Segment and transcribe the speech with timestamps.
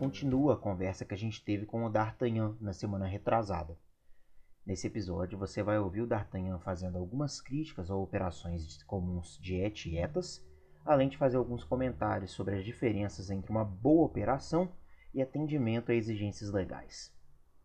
[0.00, 3.76] continua a conversa que a gente teve com o D'Artagnan na semana retrasada.
[4.64, 9.84] Nesse episódio, você vai ouvir o D'Artagnan fazendo algumas críticas a operações comuns de ET
[9.84, 10.42] e ETAS,
[10.86, 14.72] além de fazer alguns comentários sobre as diferenças entre uma boa operação
[15.12, 17.14] e atendimento a exigências legais.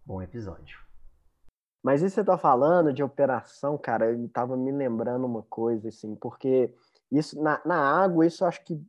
[0.05, 0.77] Bom episódio.
[1.81, 6.17] Mas isso você tá falando de operação, cara, eu tava me lembrando uma coisa, assim,
[6.17, 6.75] porque
[7.09, 8.85] isso na, na água, isso acho que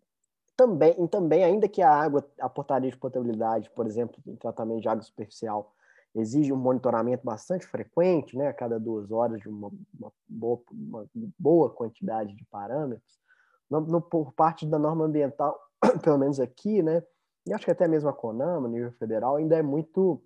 [0.56, 4.88] também, também, ainda que a água, a portaria de potabilidade, por exemplo, em tratamento de
[4.88, 5.74] água superficial,
[6.14, 11.06] exige um monitoramento bastante frequente, né, a cada duas horas, de uma, uma, boa, uma
[11.38, 13.20] boa, quantidade de parâmetros,
[13.68, 15.60] no, no, por parte da norma ambiental,
[16.02, 17.02] pelo menos aqui, né,
[17.46, 20.22] e acho que até mesmo a CONAMA, nível federal, ainda é muito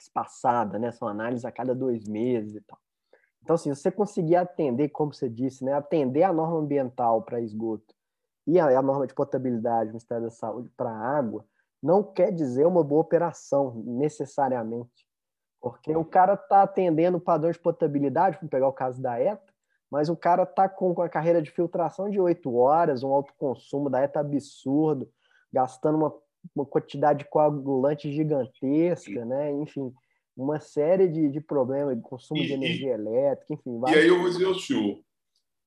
[0.00, 2.78] espaçada, né, são análises a cada dois meses e tal.
[3.42, 7.95] Então, assim, você conseguir atender, como você disse, né, atender a norma ambiental para esgoto
[8.46, 11.44] e a, a norma de potabilidade do Ministério da Saúde para água,
[11.82, 15.06] não quer dizer uma boa operação, necessariamente.
[15.60, 19.52] Porque o cara está atendendo padrão de potabilidade, vamos pegar o caso da ETA,
[19.90, 23.88] mas o cara está com a carreira de filtração de oito horas, um alto consumo
[23.88, 25.08] da ETA absurdo,
[25.52, 26.14] gastando uma,
[26.54, 29.52] uma quantidade de coagulante gigantesca, né?
[29.52, 29.92] enfim,
[30.36, 33.80] uma série de, de problemas consumo e, de energia elétrica, enfim.
[33.88, 35.00] E aí eu vou dizer ao senhor,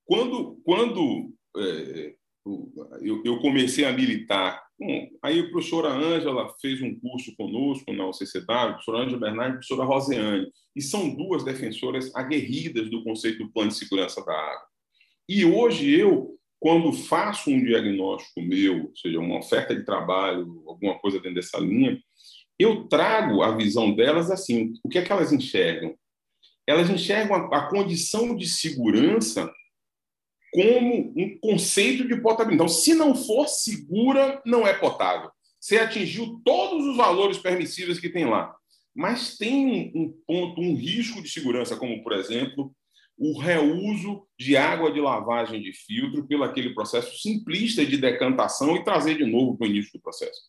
[0.06, 2.16] quando, quando é,
[3.02, 4.62] eu, eu, comecei a militar.
[4.80, 9.50] Bom, aí a professora Ângela fez um curso conosco na UCCW, a professora Ângela Bernardi
[9.50, 14.24] e a professora Roseane, e são duas defensoras aguerridas do conceito do plano de segurança
[14.24, 14.68] da água.
[15.28, 20.98] E hoje eu, quando faço um diagnóstico meu, ou seja, uma oferta de trabalho, alguma
[21.00, 22.00] coisa dentro dessa linha,
[22.58, 25.96] eu trago a visão delas assim, o que é que elas enxergam?
[26.68, 29.52] Elas enxergam a, a condição de segurança
[30.52, 32.56] como um conceito de potabilidade.
[32.56, 35.30] Então, se não for segura, não é potável.
[35.60, 38.56] Você atingiu todos os valores permissíveis que tem lá.
[38.96, 42.74] Mas tem um ponto, um risco de segurança, como, por exemplo,
[43.18, 48.84] o reuso de água de lavagem de filtro pelo aquele processo simplista de decantação e
[48.84, 50.40] trazer de novo para o início do processo.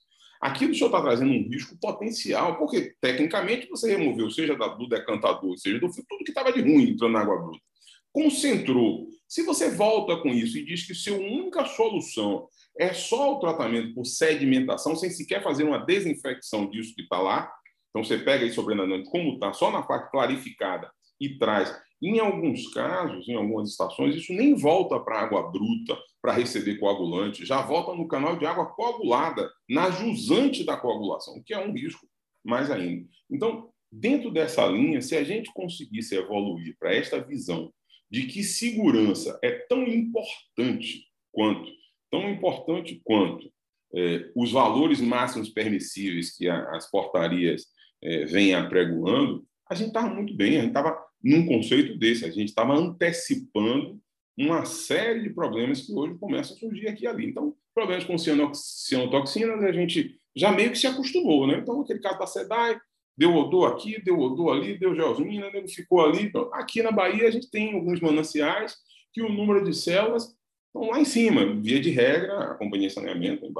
[0.40, 5.58] Aqui o senhor está trazendo um risco potencial, porque tecnicamente você removeu, seja do decantador,
[5.58, 7.69] seja do filtro, tudo que estava de ruim entrando na água bruta.
[8.12, 13.38] Concentrou se você volta com isso e diz que sua única solução é só o
[13.38, 17.48] tratamento por sedimentação, sem sequer fazer uma desinfecção disso que está lá,
[17.90, 21.72] então você pega aí sobrenadante como está, só na parte clarificada e traz.
[22.02, 27.46] Em alguns casos, em algumas estações, isso nem volta para água bruta para receber coagulante,
[27.46, 32.04] já volta no canal de água coagulada, na jusante da coagulação, que é um risco
[32.44, 33.06] mais ainda.
[33.30, 37.72] Então, dentro dessa linha, se a gente conseguisse evoluir para esta visão
[38.10, 41.70] de que segurança é tão importante quanto,
[42.10, 43.50] tão importante quanto
[43.94, 47.66] é, os valores máximos permissíveis que a, as portarias
[48.02, 52.30] é, vêm apregoando, a gente estava muito bem, a gente estava num conceito desse, a
[52.30, 54.00] gente estava antecipando
[54.36, 57.26] uma série de problemas que hoje começam a surgir aqui e ali.
[57.26, 61.58] Então, problemas com cianotoxinas, a gente já meio que se acostumou, né?
[61.58, 62.80] Então, aquele caso da SEDAI,
[63.20, 65.68] deu odor aqui, deu odor ali, deu geosmina, né?
[65.68, 66.22] ficou ali.
[66.22, 68.78] Então, aqui na Bahia a gente tem alguns mananciais
[69.12, 70.34] que o número de células
[70.66, 71.54] estão lá em cima.
[71.60, 73.52] Via de regra, a companhia de saneamento,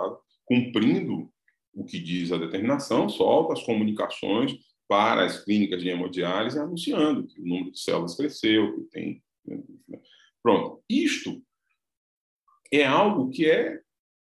[0.46, 1.30] cumprindo
[1.74, 4.56] o que diz a determinação, solta as comunicações
[4.88, 9.22] para as clínicas de hemodiálise anunciando que o número de células cresceu, que tem...
[9.44, 10.00] Né?
[10.42, 10.82] Pronto.
[10.88, 11.38] Isto
[12.72, 13.78] é algo que é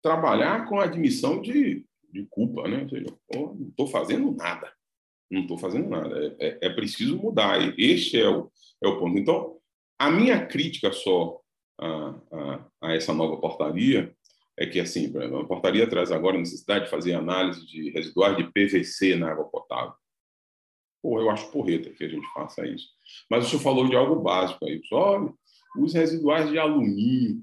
[0.02, 2.82] trabalhar com a admissão de, de culpa, né?
[2.82, 4.72] Ou seja, não estou fazendo nada
[5.30, 6.36] não estou fazendo nada.
[6.38, 7.74] É, é, é, preciso mudar.
[7.78, 8.50] Este é o,
[8.82, 9.16] é o ponto.
[9.16, 9.58] Então,
[9.98, 11.40] a minha crítica só
[11.78, 14.14] a, a, a essa nova portaria
[14.58, 18.44] é que, assim, a portaria traz agora a necessidade de fazer análise de residuais de
[18.44, 19.94] PVC na água potável.
[21.02, 22.88] Pô, eu acho porreta que a gente faça isso.
[23.30, 24.82] Mas o senhor falou de algo básico aí.
[24.92, 25.32] Olha,
[25.78, 27.42] os residuais de alumínio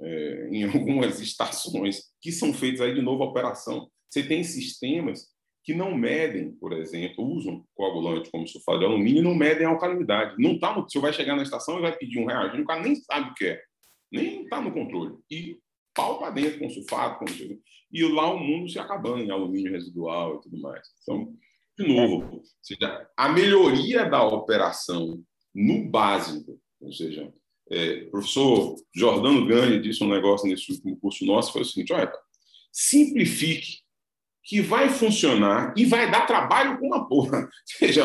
[0.00, 3.88] é, em algumas estações que são feitos aí de nova operação.
[4.10, 5.28] Você tem sistemas
[5.64, 9.70] que não medem, por exemplo, usam coagulante como sulfato de alumínio e não medem a
[9.70, 10.34] alcalinidade.
[10.38, 12.82] Não tá no, você vai chegar na estação e vai pedir um reagente, o cara
[12.82, 13.62] nem sabe o que é,
[14.10, 15.16] nem está no controle.
[15.30, 15.58] E
[15.94, 17.58] pau para dentro com sulfato, com...
[17.92, 20.86] e lá o mundo se acabando em alumínio residual e tudo mais.
[21.02, 21.32] Então,
[21.78, 25.22] de novo, seja, a melhoria da operação
[25.54, 27.32] no básico, ou seja,
[27.70, 31.92] é, o professor Jordano Gani disse um negócio nesse último curso nosso, foi o seguinte,
[31.92, 32.12] olha,
[32.72, 33.81] simplifique
[34.44, 37.40] que vai funcionar e vai dar trabalho com uma porra.
[37.42, 38.02] Ou seja,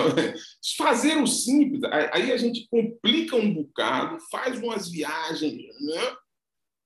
[0.77, 6.15] fazer o simples, aí a gente complica um bocado, faz umas viagens né?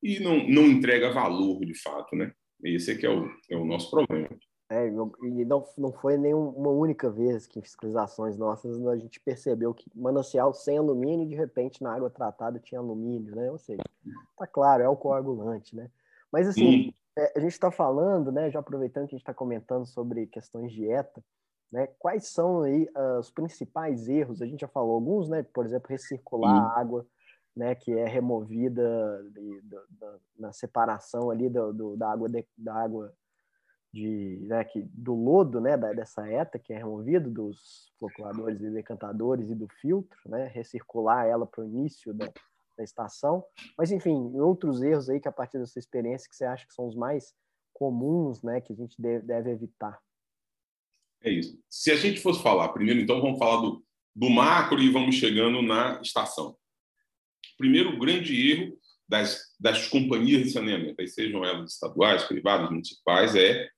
[0.01, 2.31] e não, não entrega valor de fato, né?
[2.63, 4.29] Esse é que é o, é o nosso problema.
[4.69, 9.19] É, e não, não foi nem uma única vez que em fiscalizações nossas a gente
[9.19, 13.51] percebeu que manancial sem alumínio, de repente, na água tratada tinha alumínio, né?
[13.51, 13.83] Ou seja,
[14.37, 15.89] tá claro, é o coagulante, né?
[16.31, 18.49] Mas assim, é, a gente está falando, né?
[18.49, 21.23] Já aproveitando que a gente está comentando sobre questões de dieta,
[21.71, 21.87] né?
[21.99, 24.41] Quais são aí uh, os principais erros?
[24.41, 25.43] A gente já falou alguns, né?
[25.53, 27.05] Por exemplo, recircular a água,
[27.55, 27.75] né?
[27.75, 33.13] Que é removida de, de, de, na separação ali do, do, da água da água
[33.93, 38.69] de, né, que, do lodo, né, da, dessa ETA que é removido dos floculadores e
[38.69, 42.31] decantadores e do filtro, né, recircular ela para o início da,
[42.81, 43.43] da estação.
[43.77, 46.73] Mas, enfim, outros erros aí que a partir da sua experiência que você acha que
[46.73, 47.33] são os mais
[47.73, 49.99] comuns, né, que a gente deve, deve evitar.
[51.23, 51.57] É isso.
[51.69, 53.85] Se a gente fosse falar, primeiro, então, vamos falar do,
[54.15, 56.57] do macro e vamos chegando na estação.
[57.57, 63.69] Primeiro grande erro das, das companhias de saneamento, sejam elas estaduais, privadas, municipais, é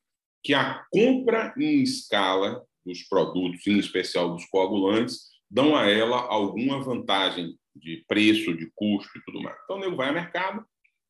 [0.41, 6.81] que a compra em escala dos produtos, em especial dos coagulantes, dão a ela alguma
[6.81, 9.57] vantagem de preço, de custo e tudo mais.
[9.63, 10.65] Então, o nego vai ao mercado,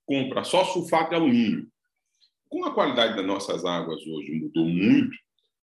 [0.05, 1.67] compra só sulfato de alumínio.
[2.49, 5.15] Com a qualidade das nossas águas hoje mudou muito,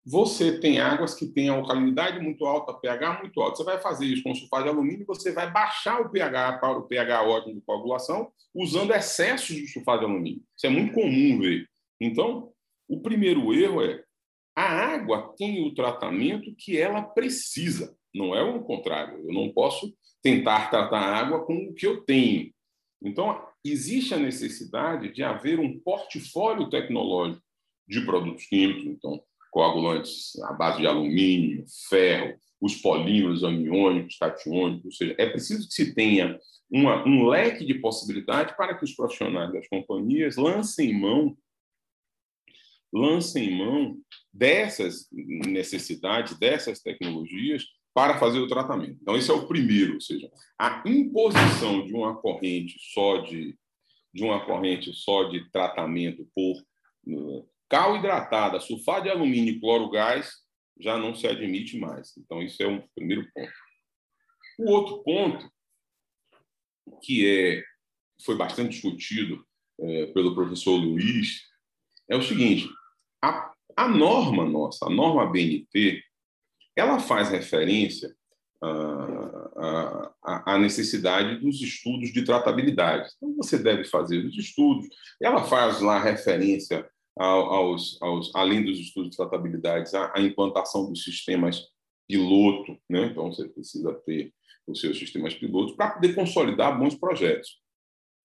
[0.06, 3.58] você tem águas que têm alcalinidade muito alta, pH muito alto.
[3.58, 6.88] Você vai fazer isso com sulfato de alumínio, você vai baixar o pH para o
[6.88, 10.44] pH ótimo de coagulação usando excessos de sulfato de alumínio.
[10.56, 11.70] Isso é muito comum ver.
[12.02, 12.52] Então,
[12.88, 14.04] o primeiro erro é
[14.56, 19.18] a água tem o tratamento que ela precisa, não é o contrário.
[19.26, 19.92] Eu não posso
[20.24, 22.52] tentar tratar a água com o que eu tenho.
[23.04, 27.44] Então, existe a necessidade de haver um portfólio tecnológico
[27.88, 29.22] de produtos químicos, então,
[29.52, 35.74] coagulantes à base de alumínio, ferro, os polímeros aniônicos, catiônicos, ou seja, é preciso que
[35.74, 36.40] se tenha
[36.72, 41.38] uma, um leque de possibilidades para que os profissionais das companhias lancem mão
[42.94, 43.98] lancem mão
[44.32, 48.98] dessas necessidades, dessas tecnologias para fazer o tratamento.
[49.02, 53.58] Então, esse é o primeiro, ou seja, a imposição de uma corrente só de,
[54.14, 56.56] de uma corrente só de tratamento por
[57.08, 60.32] uh, cal hidratada, sulfato de alumínio e cloro gás
[60.80, 62.18] já não se admite mais.
[62.18, 63.54] Então, isso é um primeiro ponto.
[64.60, 65.52] O outro ponto,
[67.04, 67.64] que é,
[68.26, 69.46] foi bastante discutido
[69.80, 71.42] é, pelo professor Luiz,
[72.10, 72.68] é o seguinte:
[73.24, 76.04] a, a norma nossa, a norma BNT,
[76.76, 78.16] ela faz referência
[78.62, 80.14] à,
[80.46, 83.10] à, necessidade dos estudos de tratabilidade.
[83.18, 84.88] Então, você deve fazer os estudos.
[85.22, 91.04] Ela faz lá referência aos, aos além dos estudos de tratabilidade, à, à implantação dos
[91.04, 91.62] sistemas
[92.08, 92.78] piloto.
[92.90, 93.08] Né?
[93.08, 94.34] Então, você precisa ter
[94.68, 97.62] os seus sistemas pilotos para poder consolidar bons projetos.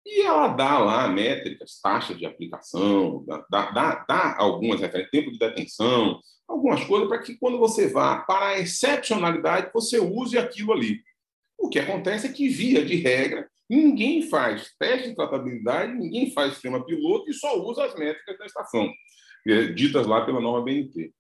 [0.08, 5.38] E ela dá lá métricas, taxas de aplicação, dá, dá, dá algumas referências, tempo de
[5.38, 6.19] detenção,
[6.49, 11.02] algumas coisas para que quando você vá para a excepcionalidade, você use aquilo ali.
[11.58, 16.55] O que acontece é que, via de regra, ninguém faz teste de tratabilidade, ninguém faz
[16.55, 18.90] sistema piloto e só usa as métricas da estação,
[19.46, 21.12] é, ditas lá pela nova BNT.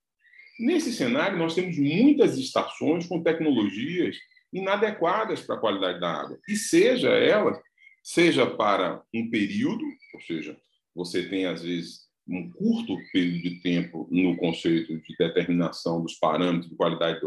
[0.58, 4.16] Nesse cenário, nós temos muitas estações com tecnologias
[4.50, 7.60] inadequadas para a qualidade da água, e seja ela
[8.08, 9.84] seja para um período,
[10.14, 10.58] ou seja,
[10.94, 16.70] você tem, às vezes, um curto período de tempo no conceito de determinação dos parâmetros
[16.70, 17.20] de qualidade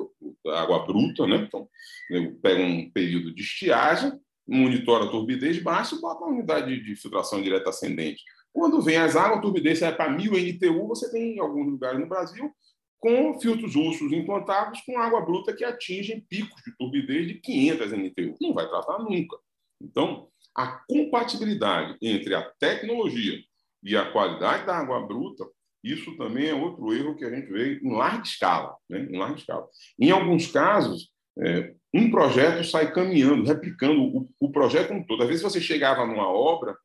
[0.43, 1.45] da água bruta, né?
[1.47, 1.69] Então,
[2.09, 4.11] eu pego um período de estiagem,
[4.47, 8.23] monitora a turbidez baixa e bota uma unidade de filtração direta ascendente.
[8.51, 11.99] Quando vem as águas, a turbidez sai para 1000 NTU, você tem em alguns lugares
[11.99, 12.51] no Brasil
[12.99, 18.35] com filtros ursos implantados com água bruta que atingem picos de turbidez de 500 NTU.
[18.41, 19.37] Não vai tratar nunca.
[19.79, 23.39] Então, a compatibilidade entre a tecnologia
[23.83, 25.45] e a qualidade da água bruta,
[25.83, 28.75] isso também é outro erro que a gente vê em larga escala.
[28.87, 29.07] Né?
[29.09, 29.67] Em larga escala.
[29.99, 35.23] Em alguns casos, é, um projeto sai caminhando, replicando o, o projeto como todo.
[35.23, 36.77] Às vezes você chegava numa obra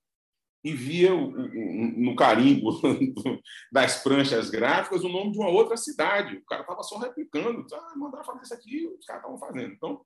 [0.64, 2.70] e via o, o, no carimbo
[3.70, 6.36] das pranchas gráficas o nome de uma outra cidade.
[6.36, 7.66] O cara estava só replicando.
[7.72, 9.74] Ah, mandaram fazer isso aqui, os caras estavam fazendo.
[9.74, 10.00] Então,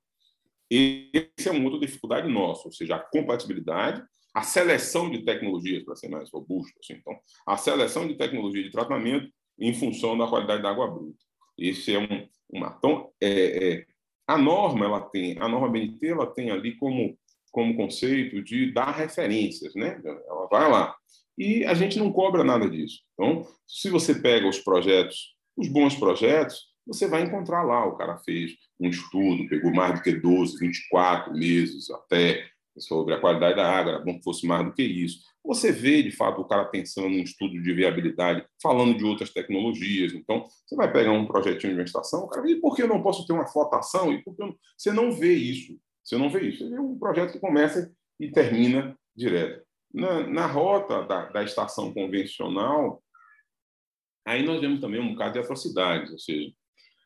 [0.71, 4.01] esse é uma outra dificuldade nossa, ou seja, a compatibilidade,
[4.33, 6.79] a seleção de tecnologias, para ser mais robusto.
[6.79, 7.13] Assim, então,
[7.45, 11.19] a seleção de tecnologia de tratamento em função da qualidade da água bruta.
[11.57, 12.73] Esse é um, uma.
[12.77, 13.85] Então, é, é,
[14.25, 17.17] a norma, ela tem, a norma BNT, ela tem ali como,
[17.51, 20.01] como conceito de dar referências, né?
[20.03, 20.95] Ela vai lá.
[21.37, 23.01] E a gente não cobra nada disso.
[23.13, 28.17] Então, se você pega os projetos, os bons projetos, você vai encontrar lá, o cara
[28.17, 33.69] fez um estudo, pegou mais do que 12, 24 meses até sobre a qualidade da
[33.69, 35.19] água, era bom que fosse mais do que isso.
[35.43, 40.13] Você vê, de fato, o cara pensando em estudo de viabilidade, falando de outras tecnologias.
[40.13, 42.87] Então, você vai pegar um projetinho de uma estação, o cara e por que eu
[42.87, 44.13] não posso ter uma flotação?
[44.13, 44.55] E por que não...
[44.77, 45.77] Você não vê isso.
[46.03, 46.69] Você não vê isso.
[46.69, 49.65] Vê um projeto que começa e termina direto.
[49.93, 53.03] Na, na rota da, da estação convencional,
[54.25, 56.53] aí nós vemos também um bocado de atrocidades, ou seja,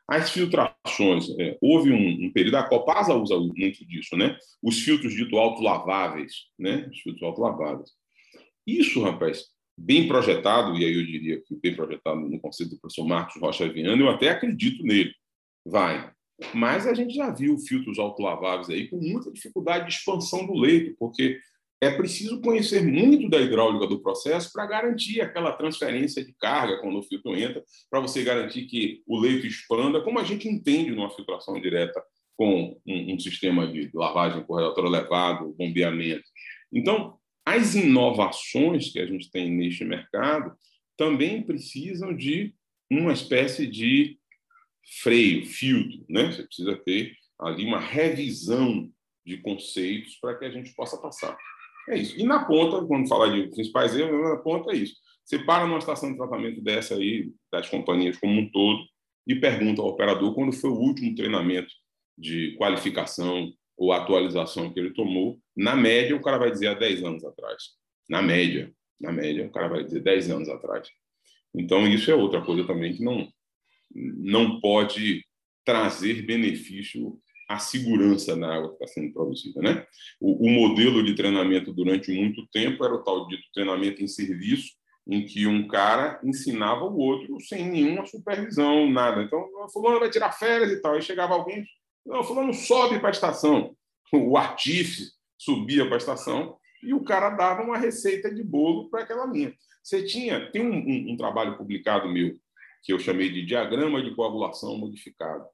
[0.08, 4.38] as filtrações, é, houve um, um, período, a Copasa usa muito disso, né?
[4.62, 6.88] Os filtros dito autolaváveis, né?
[6.92, 7.90] Os filtros autolaváveis.
[8.64, 9.46] Isso, rapaz,
[9.76, 13.68] bem projetado, e aí eu diria que bem projetado no conceito do professor Marcos Rocha
[13.68, 15.12] Viana, eu até acredito nele.
[15.64, 16.12] Vai.
[16.54, 20.94] Mas a gente já viu filtros autolaváveis aí com muita dificuldade de expansão do leito,
[20.98, 21.40] porque
[21.80, 26.98] é preciso conhecer muito da hidráulica do processo para garantir aquela transferência de carga quando
[26.98, 31.10] o filtro entra, para você garantir que o leito expanda, como a gente entende numa
[31.10, 32.02] filtração direta
[32.36, 36.24] com um, um sistema de lavagem por relatório elevado, bombeamento.
[36.72, 40.56] Então, as inovações que a gente tem neste mercado
[40.96, 42.54] também precisam de
[42.90, 44.18] uma espécie de
[45.02, 46.32] freio, filtro, né?
[46.32, 48.90] Você precisa ter ali uma revisão
[49.24, 51.36] de conceitos para que a gente possa passar.
[51.88, 52.18] É isso.
[52.18, 54.96] E na ponta, quando fala de principais erros, na ponta é isso.
[55.24, 58.84] Você para numa estação de tratamento dessa aí, das companhias como um todo,
[59.26, 61.72] e pergunta ao operador quando foi o último treinamento
[62.16, 65.38] de qualificação ou atualização que ele tomou.
[65.56, 67.62] Na média, o cara vai dizer há 10 anos atrás.
[68.08, 70.88] Na média, na média, o cara vai dizer 10 anos atrás.
[71.54, 73.28] Então, isso é outra coisa também que não,
[73.94, 75.24] não pode
[75.64, 79.60] trazer benefício a segurança na água que está sendo produzida.
[79.60, 79.86] Né?
[80.20, 84.72] O, o, modelo de treinamento durante muito tempo era o tal de treinamento em serviço,
[85.06, 89.22] em que um cara ensinava o outro sem nenhuma supervisão, nada.
[89.22, 90.94] Então, fulano vai tirar férias e tal.
[90.94, 91.64] Aí chegava alguém,
[92.04, 93.76] não, fulano sobe para a estação.
[94.12, 99.02] O artífice subia para a estação e o cara dava uma receita de bolo para
[99.02, 99.54] aquela linha.
[99.82, 102.34] Você tinha, tem um, um, um trabalho publicado meu
[102.82, 105.44] que eu chamei de diagrama de coagulação modificado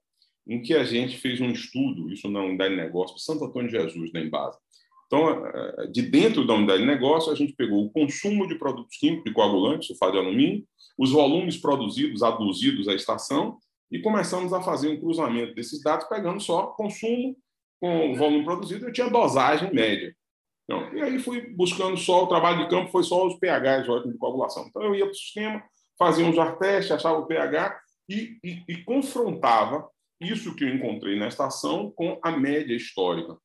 [0.46, 3.76] em que a gente fez um estudo, isso na unidade de negócio, Santo Antônio de
[3.76, 4.58] Jesus, na Embasa.
[5.06, 8.96] Então, eh, de dentro da unidade de negócio, a gente pegou o consumo de produtos
[8.96, 10.64] químicos de coagulantes, sulfato de alumínio,
[10.98, 13.58] os volumes produzidos, aduzidos à estação,
[13.90, 17.36] e começamos a fazer um cruzamento desses dados, pegando só consumo
[17.78, 20.14] com o volume produzido, eu tinha dosagem média.
[20.64, 24.16] Então, e aí fui buscando só, o trabalho de campo foi só os pHs de
[24.16, 24.66] coagulação.
[24.68, 25.62] Então, eu ia para o sistema,
[25.98, 29.86] fazia um jar teste, achava o pH e, e, e confrontava
[30.22, 33.36] isso que eu encontrei na estação com a média histórica.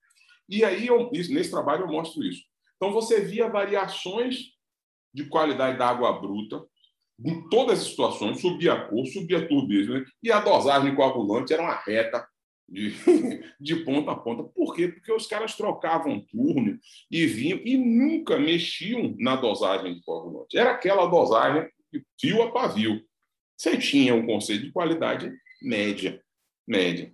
[0.50, 2.44] E aí, eu, nesse trabalho, eu mostro isso.
[2.76, 4.54] Então, você via variações
[5.14, 6.64] de qualidade da água bruta
[7.24, 10.06] em todas as situações, subia a cor, subia a turbidez, né?
[10.22, 12.28] e a dosagem coagulante era uma reta
[12.70, 12.94] de,
[13.60, 14.44] de ponta a ponta.
[14.44, 14.90] Por quê?
[14.90, 16.80] Porque os caras trocavam turno
[17.10, 20.58] e vinham e nunca mexiam na dosagem de coagulante.
[20.58, 23.02] Era aquela dosagem de fio a pavio.
[23.58, 25.32] Você tinha um conceito de qualidade
[25.62, 26.22] média
[26.68, 27.14] média.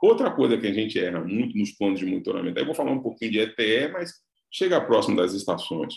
[0.00, 3.00] Outra coisa que a gente erra muito nos planos de monitoramento, aí vou falar um
[3.00, 4.12] pouquinho de ETE, mas
[4.50, 5.94] chega próximo das estações.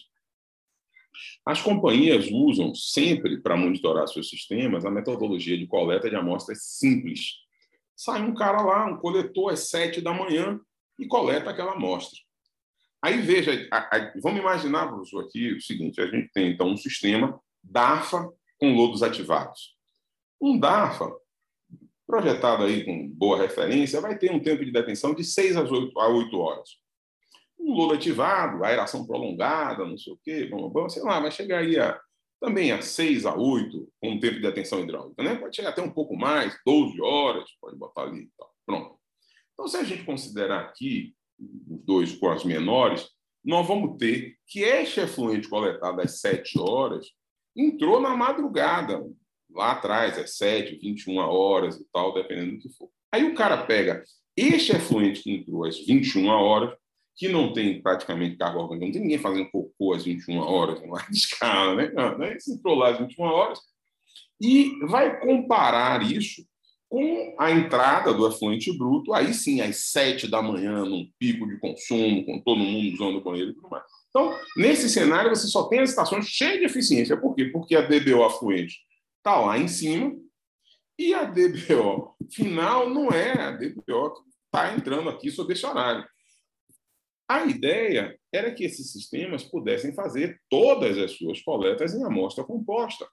[1.46, 7.36] As companhias usam sempre para monitorar seus sistemas a metodologia de coleta de amostras simples.
[7.96, 10.60] Sai um cara lá, um coletor às sete da manhã
[10.98, 12.20] e coleta aquela amostra.
[13.02, 16.78] Aí veja, a, a, vamos imaginar, professor, aqui o seguinte: a gente tem então um
[16.78, 19.76] sistema DAFA com lodos ativados.
[20.42, 21.12] Um DAFA
[22.08, 26.00] projetado aí com boa referência, vai ter um tempo de detenção de 6 às 8,
[26.00, 26.70] a 8 horas.
[27.60, 31.60] Um lodo ativado, aeração prolongada, não sei o quê, bom, bom, sei lá, vai chegar
[31.60, 32.00] aí a,
[32.40, 35.22] também a 6 a 8, com um tempo de detenção hidráulica.
[35.22, 35.36] Né?
[35.36, 38.30] Pode chegar até um pouco mais, 12 horas, pode botar ali.
[38.38, 38.98] Tá, pronto.
[39.54, 43.10] Então, se a gente considerar aqui os dois com as menores,
[43.44, 47.08] nós vamos ter que este efluente coletado às 7 horas
[47.56, 49.04] entrou na madrugada,
[49.50, 52.90] lá atrás, às 7, 21 horas e tal, dependendo do que for.
[53.12, 54.04] Aí o cara pega
[54.36, 56.76] este efluente que entrou às 21 horas,
[57.16, 60.90] que não tem praticamente carga orgânica, não tem ninguém fazendo cocô às 21 horas, em
[60.90, 61.92] larga escala, né?
[61.94, 62.36] Não, né?
[62.36, 63.60] Esse entrou lá às 21 horas,
[64.40, 66.46] e vai comparar isso
[66.90, 71.60] com a entrada do efluente bruto, aí sim, às 7 da manhã, num pico de
[71.60, 73.84] consumo, com todo mundo usando o banheiro e tudo mais.
[74.10, 77.18] Então, nesse cenário, você só tem as estações cheias de eficiência.
[77.18, 77.46] Por quê?
[77.46, 78.78] Porque a DBO afluente
[79.28, 80.16] está lá em cima,
[80.98, 86.08] e a DBO final não é a DBO que está entrando aqui sob esse horário.
[87.30, 93.06] A ideia era que esses sistemas pudessem fazer todas as suas coletas em amostra composta.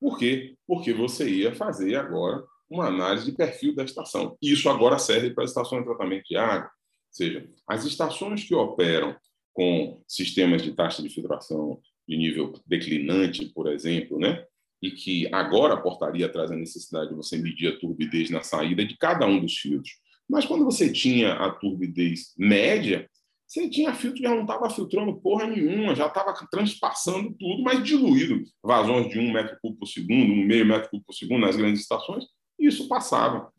[0.00, 0.56] Por quê?
[0.66, 4.38] Porque você ia fazer agora uma análise de perfil da estação.
[4.40, 6.70] Isso agora serve para a estação de tratamento de água.
[7.10, 9.14] seja, as estações que operam
[9.52, 14.46] com sistemas de taxa de filtração de nível declinante, por exemplo, né?
[14.82, 18.84] E que agora a portaria traz a necessidade de você medir a turbidez na saída
[18.84, 19.94] de cada um dos filtros.
[20.28, 23.08] Mas quando você tinha a turbidez média,
[23.46, 27.82] você tinha filtro que já não estava filtrando porra nenhuma, já estava transpassando tudo, mas
[27.82, 28.44] diluído.
[28.62, 31.80] Vazões de um metro cúbico por segundo, um meio metro cúbico por segundo nas grandes
[31.80, 32.24] estações,
[32.58, 33.52] e isso passava.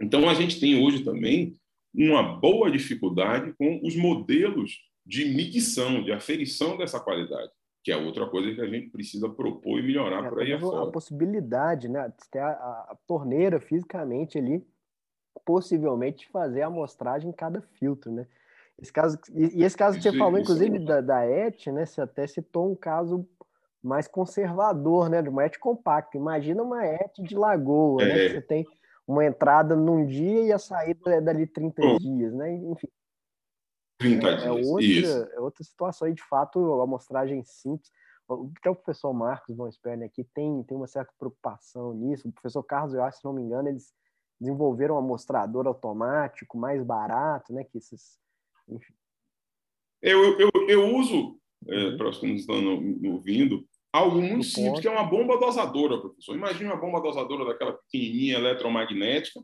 [0.00, 1.56] Então, a gente tem hoje também
[1.92, 7.50] uma boa dificuldade com os modelos de medição, de aferição dessa qualidade,
[7.82, 10.88] que é outra coisa que a gente precisa propor e melhorar é, por aí afora.
[10.88, 14.64] A possibilidade, né, de ter a, a, torneira fisicamente ali,
[15.44, 18.26] possivelmente fazer a amostragem em cada filtro, né?
[18.80, 21.84] Esse caso, e, esse caso que você falou, inclusive, da, da ET, né?
[21.84, 23.28] Você até citou um caso
[23.82, 25.20] mais conservador, né?
[25.20, 26.16] De uma ET compacta.
[26.16, 28.06] Imagina uma ET de lagoa, é.
[28.06, 28.14] né?
[28.14, 28.66] Que você tem
[29.06, 31.98] uma entrada num dia e a saída é dali 30 oh.
[31.98, 32.52] dias, né?
[32.52, 32.88] Enfim.
[34.02, 34.46] 30 é.
[34.46, 37.90] É outra, é outra situação aí, de fato, a amostragem simples.
[38.58, 39.68] Até o professor Marcos Von
[40.04, 42.28] aqui tem, tem uma certa preocupação nisso.
[42.28, 43.92] O professor Carlos, eu acho, se não me engano, eles
[44.40, 47.64] desenvolveram um amostrador automático mais barato, né?
[47.64, 48.18] Que esses,
[48.68, 48.94] enfim.
[50.00, 51.96] Eu, eu, eu uso, é, uhum.
[51.96, 52.56] para os que nos estão
[53.04, 56.34] ouvindo, algo muito simples, que é uma bomba dosadora, professor.
[56.34, 59.40] Imagine uma bomba dosadora daquela pequenininha eletromagnética,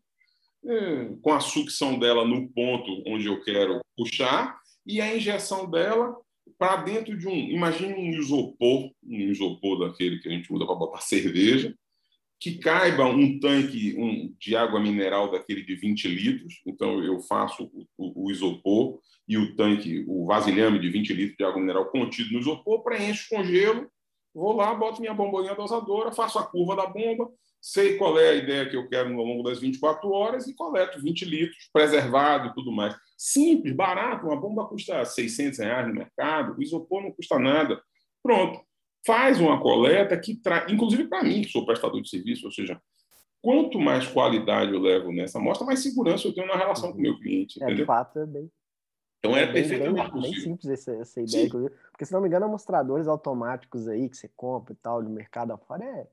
[0.67, 6.17] é, com a sucção dela no ponto onde eu quero puxar, e a injeção dela
[6.57, 7.35] para dentro de um.
[7.35, 11.75] Imagine um isopor, um isopor daquele que a gente usa para botar cerveja,
[12.41, 16.63] que caiba um tanque um, de água mineral daquele de 20 litros.
[16.65, 21.37] Então, eu faço o, o, o, isopor e o tanque, o vasilhame de 20 litros
[21.37, 23.91] de água mineral contido no isopor, preencho com gelo,
[24.33, 27.29] vou lá, boto minha bomboninha dosadora, faço a curva da bomba,
[27.61, 31.01] sei qual é a ideia que eu quero no longo das 24 horas e coleto
[31.01, 32.95] 20 litros, preservado e tudo mais.
[33.17, 37.81] Simples, barato, uma bomba custa 600 reais no mercado, o isopor não custa nada.
[38.23, 38.69] Pronto
[39.09, 42.79] faz uma coleta que traz, inclusive para mim, que sou prestador de serviço, ou seja,
[43.41, 47.01] quanto mais qualidade eu levo nessa amostra, mais segurança eu tenho na relação com o
[47.01, 47.63] meu cliente.
[47.63, 48.51] É, de fato, é bem.
[49.19, 51.75] Então é, é bem, perfeitamente bem, bem simples essa, essa ideia, inclusive.
[51.91, 55.53] Porque, se não me engano, mostradores automáticos aí que você compra e tal, no mercado
[55.53, 56.07] afora, é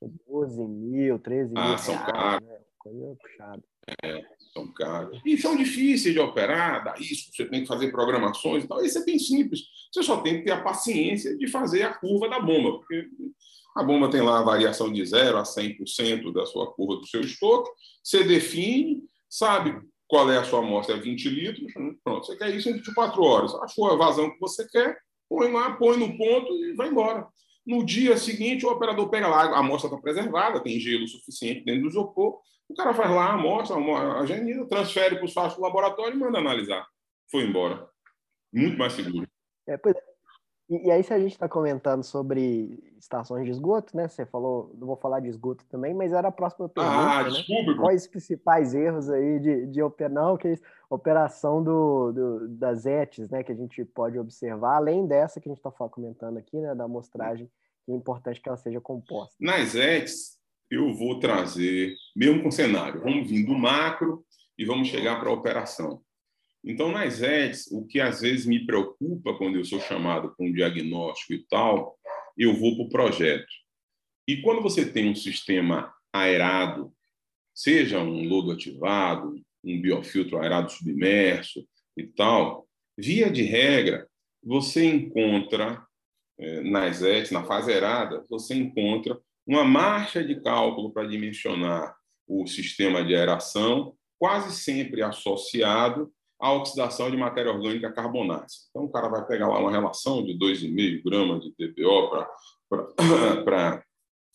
[0.00, 1.62] 12 mil, 13 mil.
[1.62, 2.46] Ah, são caros.
[2.46, 2.58] Né?
[2.78, 3.62] Coisa puxada.
[4.04, 5.20] É, são caros.
[5.24, 8.84] E são difíceis de operar, dá isso, você tem que fazer programações e tal.
[8.84, 9.60] Isso é bem simples.
[9.92, 13.08] Você só tem que ter a paciência de fazer a curva da bomba, porque
[13.76, 17.20] a bomba tem lá a variação de 0 a 100% da sua curva do seu
[17.20, 17.70] estoque.
[18.02, 22.68] Você define, sabe qual é a sua amostra, é 20 litros, pronto, você quer isso
[22.68, 23.54] em 24 horas.
[23.56, 27.26] Achou a vazão que você quer, põe lá, põe no ponto e vai embora.
[27.68, 31.82] No dia seguinte, o operador pega lá, a amostra está preservada, tem gelo suficiente dentro
[31.82, 36.16] do isopor, o cara faz lá, amostra, a genina, transfere para os fatos do laboratório
[36.16, 36.86] e manda analisar.
[37.30, 37.86] Foi embora.
[38.50, 39.28] Muito mais seguro.
[39.66, 40.07] É, pois é.
[40.68, 44.06] E, e, aí, se a gente está comentando sobre estações de esgoto, né?
[44.06, 46.94] Você falou, não vou falar de esgoto também, mas era a próxima pergunta.
[46.94, 47.30] Ah, né?
[47.30, 47.76] desculpe.
[47.76, 50.54] Quais os principais erros aí de, de não, que é
[50.90, 53.42] operação do, do, das ETs, né?
[53.42, 56.74] Que a gente pode observar, além dessa que a gente está comentando aqui, né?
[56.74, 57.50] Da amostragem,
[57.86, 59.34] que é importante que ela seja composta.
[59.40, 60.38] Nas ETs,
[60.70, 64.22] eu vou trazer, mesmo com cenário, vamos vir do macro
[64.58, 66.02] e vamos chegar para a operação.
[66.64, 70.52] Então, nas EDs, o que às vezes me preocupa quando eu sou chamado para um
[70.52, 71.96] diagnóstico e tal,
[72.36, 73.46] eu vou para o projeto.
[74.26, 76.92] E quando você tem um sistema aerado,
[77.54, 81.66] seja um lodo ativado, um biofiltro aerado submerso
[81.96, 84.08] e tal, via de regra,
[84.42, 85.82] você encontra
[86.38, 92.46] eh, nas ETs, na fase aerada, você encontra uma marcha de cálculo para dimensionar o
[92.46, 98.60] sistema de aeração, quase sempre associado a oxidação de matéria orgânica carbonácea.
[98.70, 102.10] Então, o cara vai pegar lá uma relação de 2,5 gramas de DBO
[103.44, 103.82] para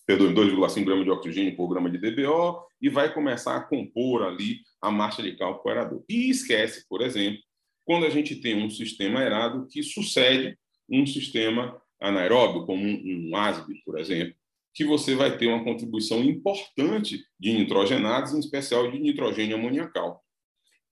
[0.08, 4.92] 2,5 gramas de oxigênio por grama de DBO e vai começar a compor ali a
[4.92, 6.04] marcha de cálculo aerador.
[6.10, 7.40] E esquece, por exemplo,
[7.86, 10.58] quando a gente tem um sistema aerado que sucede
[10.90, 14.36] um sistema anaeróbio, como um, um ASB, por exemplo,
[14.74, 20.23] que você vai ter uma contribuição importante de nitrogenados, em especial de nitrogênio amoniacal.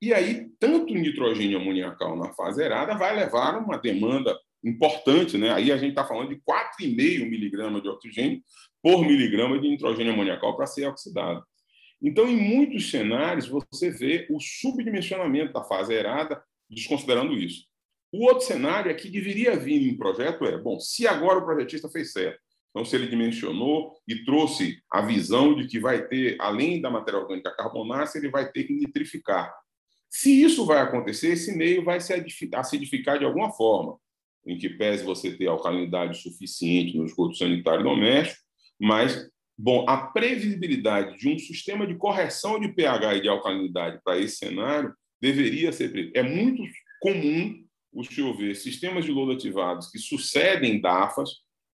[0.02, 5.52] E aí, tanto nitrogênio amoniacal na fase aerada vai levar uma demanda importante, né?
[5.52, 8.42] Aí a gente está falando de 4,5 miligramas de oxigênio
[8.82, 11.44] por miligrama de nitrogênio amoniacal para ser oxidado.
[12.02, 17.68] Então, em muitos cenários, você vê o subdimensionamento da fase aerada, desconsiderando isso.
[18.12, 21.88] O outro cenário é que deveria vir em projeto é, bom, se agora o projetista
[21.90, 22.40] fez certo,
[22.72, 27.20] então se ele dimensionou e trouxe a visão de que vai ter, além da matéria
[27.20, 29.54] orgânica carbonácea, ele vai ter que nitrificar
[30.14, 32.14] Se isso vai acontecer, esse meio vai se
[32.54, 33.98] acidificar de alguma forma,
[34.46, 38.42] em que pese você ter alcalinidade suficiente no esgoto sanitário doméstico,
[38.78, 39.26] mas,
[39.58, 44.36] bom, a previsibilidade de um sistema de correção de pH e de alcalinidade para esse
[44.36, 46.12] cenário deveria ser.
[46.14, 46.62] É muito
[47.00, 51.30] comum o senhor ver sistemas de lodo ativados que sucedem DAFAs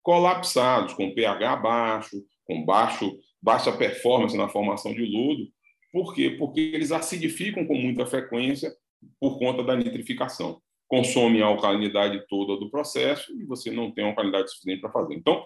[0.02, 5.48] colapsados, com pH baixo, com baixo, baixa performance na formação de lodo.
[5.92, 6.30] Por quê?
[6.30, 8.74] Porque eles acidificam com muita frequência
[9.20, 10.60] por conta da nitrificação.
[10.88, 15.14] Consomem a alcalinidade toda do processo e você não tem alcalinidade suficiente para fazer.
[15.14, 15.44] Então,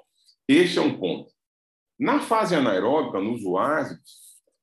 [0.49, 1.33] este é um ponto.
[1.99, 3.99] Na fase anaeróbica, nos oásis,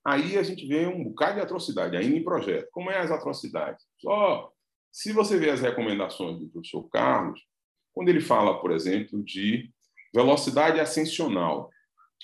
[0.06, 2.70] aí a gente vê um bocado de atrocidade, ainda em projeto.
[2.72, 3.84] Como é as atrocidades?
[4.00, 4.52] Só
[4.92, 7.42] se você vê as recomendações do professor Carlos,
[7.94, 9.72] quando ele fala, por exemplo, de
[10.14, 11.70] velocidade ascensional.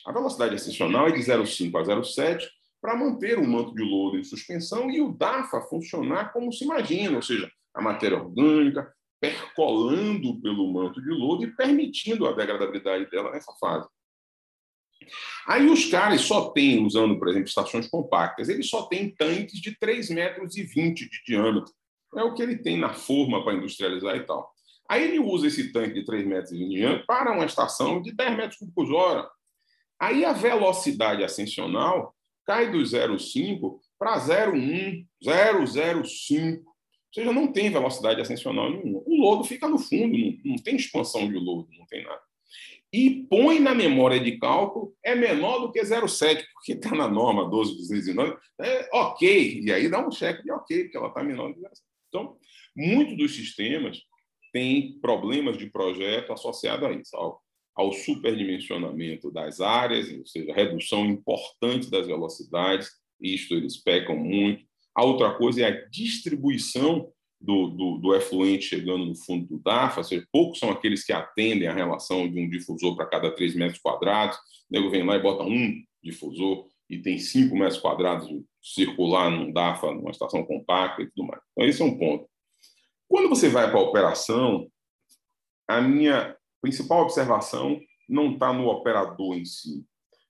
[0.05, 2.47] A velocidade ascensional é de 0,5 a 0,7
[2.81, 7.17] para manter o manto de lodo em suspensão e o DAFA funcionar como se imagina,
[7.17, 13.31] ou seja, a matéria orgânica percolando pelo manto de lodo e permitindo a degradabilidade dela
[13.31, 13.87] nessa fase.
[15.47, 19.75] Aí os caras só têm, usando, por exemplo, estações compactas, eles só têm tanques de
[19.77, 21.73] 3,20 metros de diâmetro.
[22.15, 24.51] É o que ele tem na forma para industrializar e tal.
[24.89, 28.37] Aí ele usa esse tanque de 3 metros de diâmetro para uma estação de 10
[28.37, 29.29] metros cúbicos hora.
[29.99, 32.15] Aí a velocidade ascensional
[32.49, 36.57] cai do 0,5 para 0,1, 0,05.
[36.57, 39.03] Ou seja, não tem velocidade ascensional nenhuma.
[39.05, 42.21] O lodo fica no fundo, não, não tem expansão de lodo, não tem nada
[42.91, 47.49] e põe na memória de cálculo é menor do que 0,7, porque está na norma
[47.49, 51.53] 12.209, é ok, e aí dá um cheque de ok, porque ela está menor do
[51.53, 51.71] que 0,7.
[52.07, 52.37] Então,
[52.75, 54.01] muitos dos sistemas
[54.51, 57.39] têm problemas de projeto associado a isso, ao,
[57.75, 62.89] ao superdimensionamento das áreas, ou seja, redução importante das velocidades,
[63.21, 64.63] isto eles pecam muito.
[64.95, 70.01] A outra coisa é a distribuição do, do, do, efluente chegando no fundo do DAFA,
[70.01, 73.55] ou seja, poucos são aqueles que atendem a relação de um difusor para cada 3
[73.55, 74.37] metros quadrados.
[74.37, 78.27] O nego vem lá e bota um difusor e tem 5 metros quadrados
[78.61, 81.41] circular num DAFA, numa estação compacta e tudo mais.
[81.51, 82.27] Então, esse é um ponto.
[83.07, 84.69] Quando você vai para a operação,
[85.67, 89.85] a minha principal observação não está no operador em si,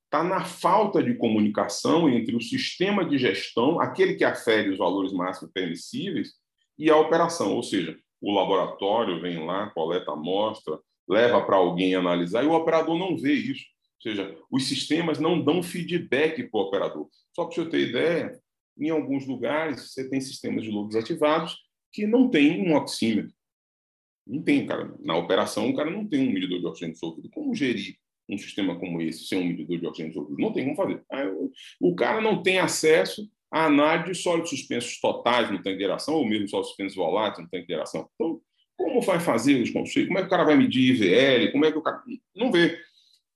[0.06, 5.14] está na falta de comunicação entre o sistema de gestão, aquele que afere os valores
[5.14, 6.34] máximos permissíveis,
[6.78, 12.44] e a operação, ou seja, o laboratório vem lá, coleta amostra, leva para alguém analisar
[12.44, 13.66] e o operador não vê isso.
[13.98, 17.10] Ou seja, os sistemas não dão feedback para o operador.
[17.36, 18.32] Só para você ter ideia,
[18.78, 21.58] em alguns lugares você tem sistemas de lodos ativados
[21.92, 23.34] que não tem um oxímetro.
[24.30, 24.94] Não tem, cara.
[25.00, 27.30] Na operação, o cara não tem um medidor de oxigênio dissolvido.
[27.32, 27.96] Como gerir
[28.30, 30.40] um sistema como esse sem um medidor de oxigênio dissolvido?
[30.40, 31.04] Não tem como fazer.
[31.82, 36.14] O cara não tem acesso a análise de sólidos suspensos totais no tanque de aeração,
[36.14, 38.08] ou mesmo sólidos suspensos voláteis no tanque de aeração.
[38.14, 38.40] Então,
[38.78, 40.08] como vai fazer os conceitos?
[40.08, 41.52] Como é que o cara vai medir IVL?
[41.52, 42.02] Como é que o cara.
[42.36, 42.80] Não vê.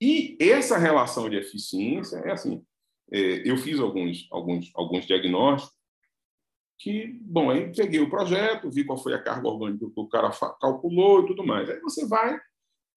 [0.00, 2.62] E essa relação de eficiência é assim.
[3.12, 5.73] É, eu fiz alguns, alguns, alguns diagnósticos
[6.78, 10.30] que, bom, aí peguei o projeto, vi qual foi a carga orgânica que o cara
[10.60, 11.68] calculou e tudo mais.
[11.70, 12.38] Aí você vai,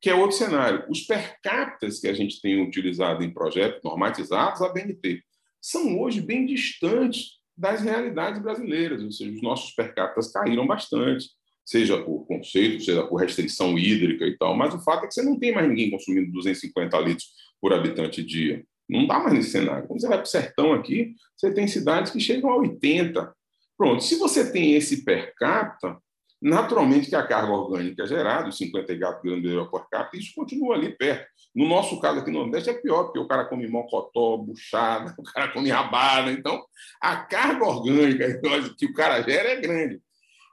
[0.02, 0.86] que é outro cenário.
[0.90, 5.22] Os per capita que a gente tem utilizado em projetos normatizados, a BNT,
[5.62, 11.30] são hoje bem distantes das realidades brasileiras, ou seja, os nossos per capita caíram bastante,
[11.66, 15.24] seja por conceito, seja por restrição hídrica e tal, mas o fato é que você
[15.24, 17.28] não tem mais ninguém consumindo 250 litros
[17.60, 18.64] por habitante dia.
[18.88, 19.88] Não dá mais nesse cenário.
[19.88, 23.36] Quando você vai para o sertão aqui, você tem cidades que chegam a 80.
[23.78, 25.98] Pronto, se você tem esse per capita,
[26.42, 31.28] naturalmente que a carga orgânica gerada, os 54 gramas por capita, isso continua ali perto.
[31.56, 35.24] No nosso caso aqui no Nordeste é pior, porque o cara come mocotó, buchada, o
[35.24, 36.32] cara come rabada.
[36.32, 36.64] Então,
[37.02, 38.40] a carga orgânica
[38.78, 40.02] que o cara gera é grande.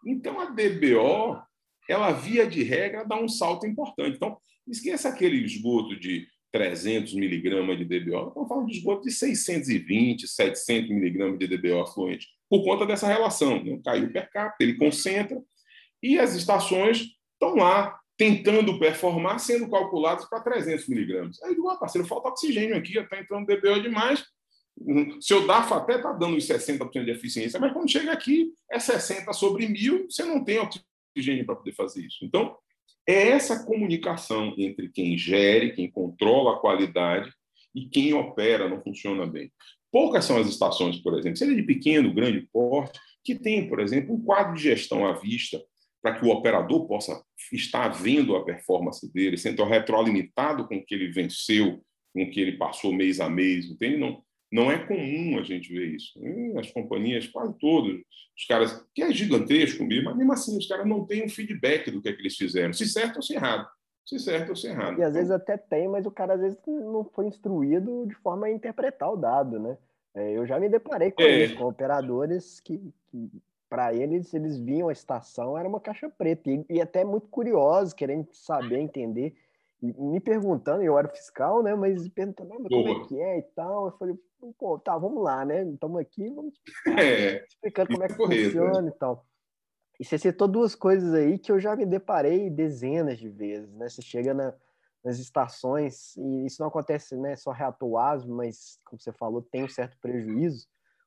[0.06, 1.40] Então, a DBO,
[1.88, 4.16] ela, via de regra, dá um salto importante.
[4.16, 8.28] Então, esqueça aquele esgoto de 300 miligramas de DBO.
[8.28, 13.60] Estamos falando de esgoto de 620, 700 miligramas de DBO afluente, por conta dessa relação.
[13.60, 13.80] Né?
[13.84, 15.42] Caiu per capita, ele concentra,
[16.00, 21.42] e as estações estão lá tentando performar, sendo calculadas para 300 miligramas.
[21.42, 24.24] Aí digo, ah, parceiro, falta oxigênio aqui, está entrando DBO demais.
[25.20, 29.32] Seu DAFA até está dando os 60% de eficiência, mas quando chega aqui é 60
[29.32, 32.24] sobre mil, você não tem oxigênio para poder fazer isso.
[32.24, 32.56] Então,
[33.06, 37.30] é essa comunicação entre quem gere, quem controla a qualidade
[37.74, 39.50] e quem opera não funciona bem.
[39.90, 44.14] Poucas são as estações, por exemplo, seja de pequeno, grande porte, que tem, por exemplo,
[44.14, 45.62] um quadro de gestão à vista,
[46.02, 50.94] para que o operador possa estar vendo a performance dele, sendo retroalimentado com o que
[50.94, 53.96] ele venceu, com o que ele passou mês a mês, entende?
[53.96, 54.22] Não,
[54.54, 56.12] Não é comum a gente ver isso.
[56.56, 58.00] As companhias, quase todos,
[58.36, 61.90] os caras, que é gigantesco mesmo, mas mesmo assim os caras não têm um feedback
[61.90, 63.66] do que, é que eles fizeram, se certo ou se errado.
[64.06, 64.96] Se certo ou se errado.
[65.00, 68.46] E às vezes até tem, mas o cara às vezes não foi instruído de forma
[68.46, 69.76] a interpretar o dado, né?
[70.14, 71.46] É, eu já me deparei com é.
[71.46, 73.28] isso, com operadores que, que
[73.68, 77.92] para eles, eles viam a estação, era uma caixa preta, e, e até muito curiosos,
[77.92, 79.34] querendo saber, entender,
[79.82, 83.38] e me perguntando, eu era fiscal, né, mas perguntando, ah, mas como é que é
[83.38, 84.16] e tal, eu falei,
[84.52, 86.54] pô, tá, vamos lá, né, estamos aqui, vamos
[86.98, 88.92] é, explicando como é que correto, funciona né?
[88.94, 89.26] e tal.
[90.00, 93.88] E você citou duas coisas aí que eu já me deparei dezenas de vezes, né,
[93.88, 94.54] você chega na,
[95.04, 99.64] nas estações, e isso não acontece né, só reator ASM, mas, como você falou, tem
[99.64, 100.66] um certo prejuízo,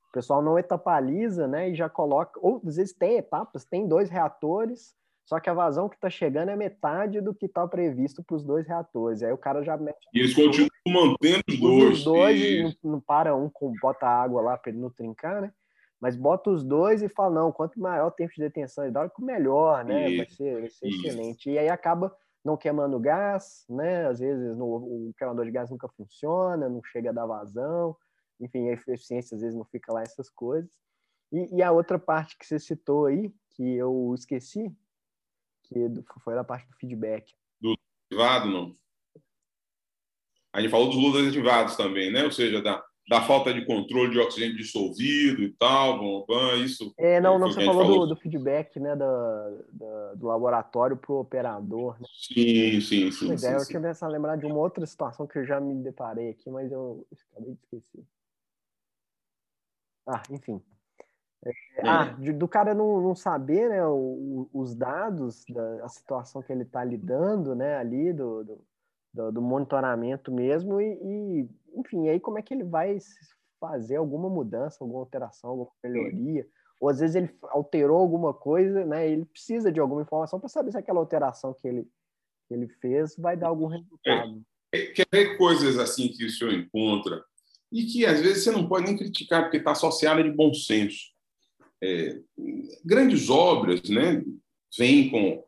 [0.10, 1.69] o pessoal não etapaliza, né?
[1.69, 4.95] E já coloca, ou às vezes tem etapas, tem dois reatores,
[5.27, 8.43] só que a vazão que está chegando é metade do que está previsto para os
[8.43, 9.21] dois reatores.
[9.21, 10.07] Aí o cara já mete.
[10.13, 11.97] E eles continuam mantendo os dois.
[11.97, 15.41] Os dois e não, não, para um com bota água lá para ele não trincar,
[15.41, 15.51] né?
[15.99, 19.83] Mas bota os dois e fala: não, quanto maior o tempo de detenção hidráulico, melhor,
[19.83, 20.15] né?
[20.15, 21.49] Vai ser, vai ser excelente.
[21.49, 24.07] E aí acaba não queimando gás, né?
[24.07, 27.95] Às vezes no, o queimador de gás nunca funciona, não chega a dar vazão
[28.39, 30.69] enfim, a eficiência às vezes não fica lá essas coisas.
[31.31, 34.71] E, e, a outra parte que você citou aí, que eu esqueci,
[35.67, 37.34] que foi a parte do feedback.
[37.62, 37.75] Do
[38.10, 38.75] ativado, não?
[40.53, 42.23] A gente falou dos lutas ativados também, né?
[42.23, 46.25] Ou seja, da, da falta de controle de oxigênio dissolvido e tal, bom,
[46.56, 46.93] isso.
[46.97, 47.99] É, não, não, você falou, falou.
[48.08, 51.99] Do, do, feedback, né, da, da do laboratório para o operador.
[51.99, 52.08] Né?
[52.12, 53.12] Sim, sim, sim.
[53.12, 53.47] Sim, é, sim.
[53.47, 56.71] eu tinha pensado lembrar de uma outra situação que eu já me deparei aqui, mas
[56.71, 58.03] eu acabei de esquecer.
[60.06, 60.62] Ah, enfim.
[61.77, 66.41] É, ah, de, do cara não, não saber né, o, os dados da a situação
[66.41, 68.43] que ele está lidando né, ali, do,
[69.13, 72.97] do, do monitoramento mesmo, e, e, enfim, aí como é que ele vai
[73.60, 76.47] fazer alguma mudança, alguma alteração, alguma melhoria,
[76.79, 80.71] ou às vezes ele alterou alguma coisa, né, ele precisa de alguma informação para saber
[80.71, 81.83] se aquela alteração que ele,
[82.47, 84.41] que ele fez vai dar algum resultado.
[84.73, 87.23] É, quer ver coisas assim que o senhor encontra
[87.71, 91.16] e que às vezes você não pode nem criticar, porque está associada de bom senso.
[91.83, 92.19] É,
[92.83, 94.23] grandes obras né,
[94.77, 95.43] vêm com,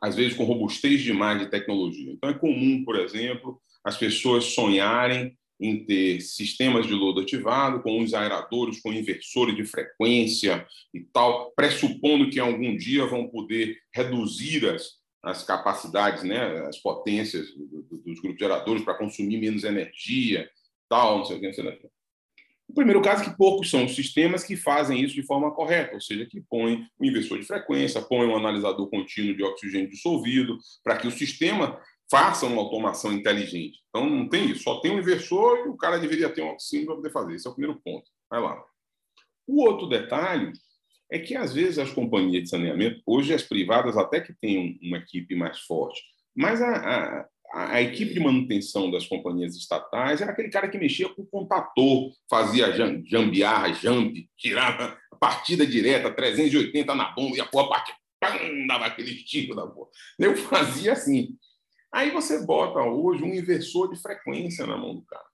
[0.00, 2.12] às vezes, com robustez demais de tecnologia.
[2.12, 8.02] Então, é comum, por exemplo, as pessoas sonharem em ter sistemas de lodo ativado, com
[8.02, 14.68] os aeradores, com inversores de frequência e tal, pressupondo que algum dia vão poder reduzir
[14.68, 17.46] as, as capacidades, né, as potências
[18.04, 20.50] dos grupos geradores para consumir menos energia
[20.88, 21.93] tal, não sei o que, não sei o que.
[22.68, 25.94] O primeiro caso é que poucos são os sistemas que fazem isso de forma correta,
[25.94, 30.58] ou seja, que põem o inversor de frequência, põem um analisador contínuo de oxigênio dissolvido,
[30.82, 31.78] para que o sistema
[32.10, 33.80] faça uma automação inteligente.
[33.88, 36.86] Então, não tem isso, só tem um inversor e o cara deveria ter um oxígeno
[36.86, 37.34] para poder fazer.
[37.34, 38.10] Esse é o primeiro ponto.
[38.30, 38.62] Vai lá.
[39.46, 40.52] O outro detalhe
[41.10, 44.98] é que, às vezes, as companhias de saneamento, hoje as privadas até que têm uma
[44.98, 46.02] equipe mais forte,
[46.34, 51.08] mas a, a, a, equipe de manutenção das companhias estatais era aquele cara que mexia
[51.08, 52.72] com o contator, fazia
[53.06, 58.86] jambiarra, jump, tirava a partida direta, 380 na bomba, e a porra partia, pam, dava
[58.86, 59.88] aquele tiro da porra.
[60.18, 61.36] Eu fazia assim.
[61.92, 65.24] Aí você bota hoje um inversor de frequência na mão do cara.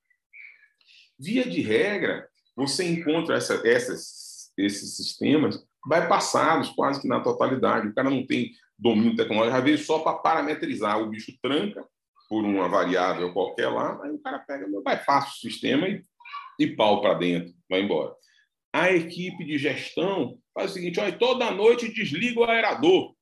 [1.19, 7.89] Via de regra, você encontra essa, essas, esses sistemas bypassados quase que na totalidade.
[7.89, 11.01] O cara não tem domínio tecnológico, às vezes só para parametrizar.
[11.01, 11.83] O bicho tranca,
[12.31, 16.05] por uma variável qualquer lá, aí o cara pega, vai fácil o sistema e,
[16.61, 18.15] e pau para dentro, vai embora.
[18.73, 23.17] A equipe de gestão faz o seguinte: olha, toda noite desliga o aerador.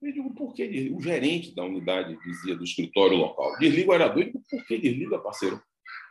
[0.00, 3.58] Eu digo, por que o gerente da unidade dizia do escritório local?
[3.58, 4.22] Desliga o aerador.
[4.22, 5.60] Eu digo, por que desliga, parceiro?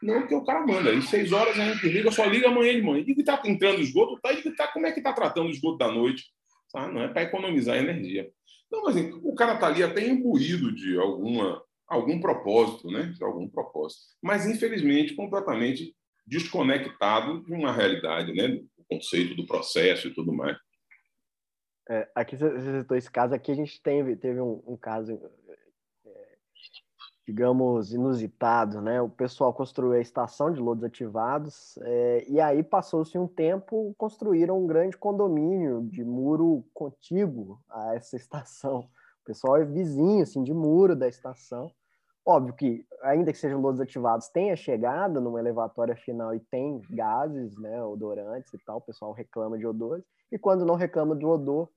[0.04, 0.94] Não, porque o cara manda.
[0.94, 3.04] Em seis horas a gente desliga, só liga amanhã de manhã.
[3.04, 4.34] Digo que está entrando esgoto, tá?
[4.34, 6.26] Digo, tá, como é que está tratando o esgoto da noite?
[6.76, 8.30] Ah, não é para economizar energia.
[8.70, 13.14] Mas assim, o cara está ali até imbuído de alguma algum propósito, né?
[13.22, 14.02] Algum propósito.
[14.22, 18.48] Mas, infelizmente, completamente desconectado de uma realidade, né?
[18.48, 20.56] Do conceito do processo e tudo mais.
[21.90, 25.20] É, aqui você citou esse caso, aqui a gente teve, teve um, um caso,
[26.06, 26.38] é,
[27.26, 29.02] digamos, inusitado, né?
[29.02, 34.64] O pessoal construiu a estação de lodos ativados é, e aí passou-se um tempo, construíram
[34.64, 38.88] um grande condomínio de muro contíguo a essa estação.
[39.22, 41.72] O pessoal é vizinho, assim, de muro da estação.
[42.30, 46.80] Óbvio que, ainda que sejam lodos ativados, tem a chegada numa elevatória final e tem
[46.88, 51.26] gases, né, odorantes e tal, o pessoal reclama de odores, e quando não reclama de
[51.26, 51.68] odor,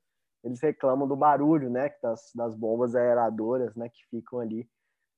[0.44, 4.68] eles reclamam do barulho, né, das, das bombas aeradoras, né, que ficam ali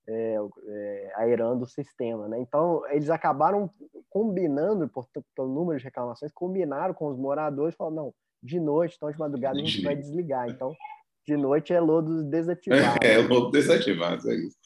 [0.06, 0.36] é,
[0.68, 2.38] é, aerando o sistema, né?
[2.38, 3.68] Então, eles acabaram
[4.08, 9.10] combinando, por, pelo número de reclamações, combinaram com os moradores, falaram, não, de noite, então
[9.10, 10.48] de madrugada a gente vai desligar.
[10.48, 10.72] Então,
[11.24, 12.98] de noite é lodo desativado.
[13.02, 14.56] É, é lodo desativado, é isso.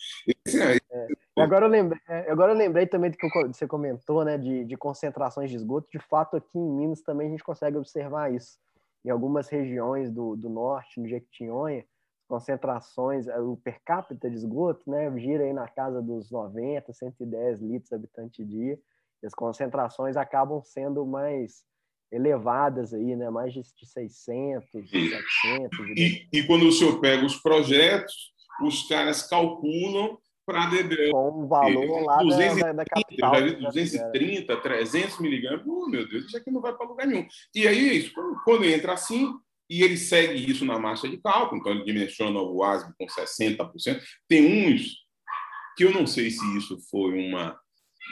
[0.90, 1.06] É.
[1.36, 4.76] Agora, eu lembrei, é, agora eu lembrei também do que você comentou, né, de, de
[4.76, 5.88] concentrações de esgoto.
[5.90, 8.58] De fato, aqui em Minas também a gente consegue observar isso.
[9.04, 11.84] Em algumas regiões do, do norte, no Jequitinhonha,
[12.26, 17.60] concentrações, é, o per capita de esgoto, né, gira aí na casa dos 90, 110
[17.60, 18.78] litros habitante dia.
[19.22, 21.64] E as concentrações acabam sendo mais
[22.10, 23.30] elevadas aí, né?
[23.30, 25.78] Mais de 600, 700.
[25.96, 31.10] E, e quando o senhor pega os projetos, os caras calculam para DBO.
[31.10, 33.34] Com um valor lá 230, da, da capital.
[33.34, 35.66] Já vi 230, 300 miligramas.
[35.66, 37.26] Oh, meu Deus, isso aqui não vai para lugar nenhum.
[37.54, 38.12] E aí é isso.
[38.44, 39.30] Quando entra assim,
[39.68, 44.00] e ele segue isso na massa de cálculo, então ele dimensiona o ASB com 60%.
[44.26, 44.96] Tem uns
[45.76, 47.58] que eu não sei se isso foi uma.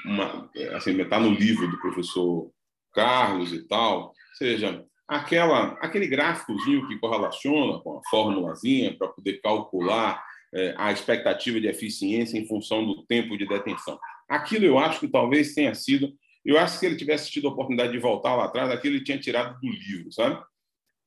[0.05, 2.53] uma assim, está no livro do professor
[2.97, 9.35] Carlos e tal, ou seja, aquela, aquele gráficozinho que correlaciona com a formulazinha para poder
[9.43, 13.99] calcular é, a expectativa de eficiência em função do tempo de detenção.
[14.29, 16.11] Aquilo eu acho que talvez tenha sido.
[16.43, 19.05] Eu acho que se ele tivesse tido a oportunidade de voltar lá atrás, aquilo ele
[19.05, 20.43] tinha tirado do livro, sabe?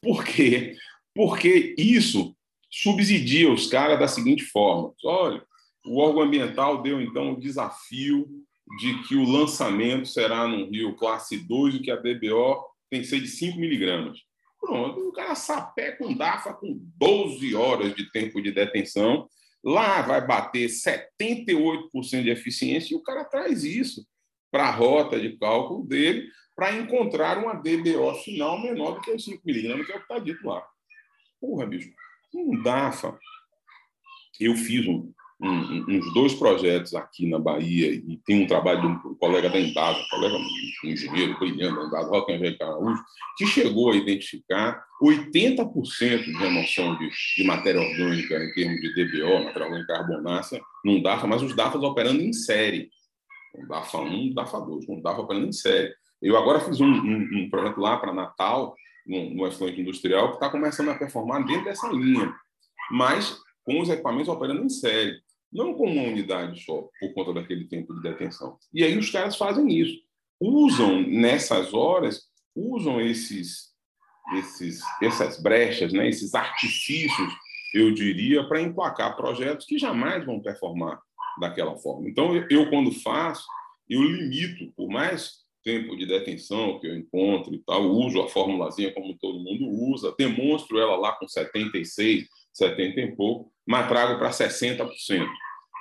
[0.02, 0.76] Por quê?
[1.16, 2.36] Porque isso
[2.70, 5.44] subsidia os caras da seguinte forma: olha,
[5.86, 8.28] o órgão ambiental deu então o desafio
[8.78, 13.08] de que o lançamento será num rio classe 2 e que a DBO tem que
[13.08, 14.20] ser de 5 miligramas.
[14.60, 19.28] Pronto, o cara sapé com DAFA com 12 horas de tempo de detenção,
[19.64, 24.06] lá vai bater 78% de eficiência e o cara traz isso
[24.52, 29.24] para a rota de cálculo dele para encontrar uma DBO final menor do que os
[29.24, 30.62] 5 miligramas, que é o que está dito lá.
[31.40, 31.90] Porra, bicho,
[32.34, 33.18] um DAFA,
[34.40, 38.88] eu fiz um, um, uns dois projetos aqui na Bahia e tem um trabalho de
[38.88, 43.04] um colega da Embasa, um colega um engenheiro brilhante da Embasa,
[43.38, 49.46] que chegou a identificar 80% de remoção de, de, matéria orgânica em termos de DBO,
[49.46, 52.90] matéria orgânica carbonácea, num DAFA, mas os DAFAs operando em série.
[53.56, 55.94] Um DAFA 1, um DAFA 2, um DAFA operando em série.
[56.22, 58.76] Eu agora fiz um, um, projeto lá para Natal,
[59.08, 62.36] no, efluente industrial, que está começando a performar dentro dessa linha,
[62.92, 65.18] mas com os equipamentos operando em série
[65.52, 68.58] não com uma unidade só, por conta daquele tempo de detenção.
[68.74, 70.00] E aí os caras fazem isso.
[70.40, 73.74] Usam, nessas horas, usam esses,
[74.38, 77.34] esses, essas brechas, né, esses artifícios,
[77.74, 81.00] eu diria, para emplacar projetos que jamais vão performar
[81.40, 82.10] daquela forma.
[82.10, 83.46] Então, eu, quando faço,
[83.90, 88.94] eu limito, por mais tempo de detenção que eu encontro e tal, uso a formulazinha
[88.94, 94.32] como todo mundo usa, demonstro ela lá com 76, 70 e pouco, mas trago para
[94.32, 94.90] 60%.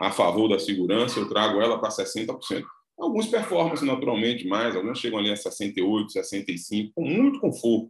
[0.03, 2.63] A favor da segurança, eu trago ela para 60%.
[2.99, 7.89] Alguns performance naturalmente mais, alguns chegam ali a 68, 65, com muito conforto.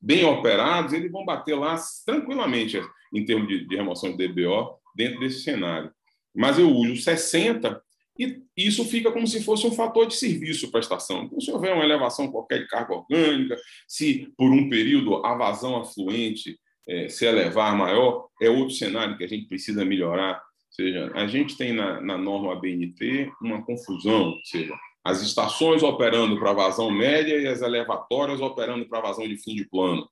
[0.00, 2.80] Bem operados, eles vão bater lá tranquilamente
[3.12, 5.90] em termos de, de remoção de DBO dentro desse cenário.
[6.32, 7.82] Mas eu uso 60
[8.20, 11.24] e isso fica como se fosse um fator de serviço para a estação.
[11.24, 13.56] Então, se houver uma elevação qualquer de carga orgânica,
[13.88, 16.56] se por um período a vazão afluente
[16.88, 20.36] é, se elevar maior, é outro cenário que a gente precisa melhorar.
[20.36, 25.82] Ou seja, a gente tem na, na norma BNT uma confusão, ou seja, as estações
[25.82, 30.08] operando para vazão média e as elevatórias operando para vazão de fim de plano.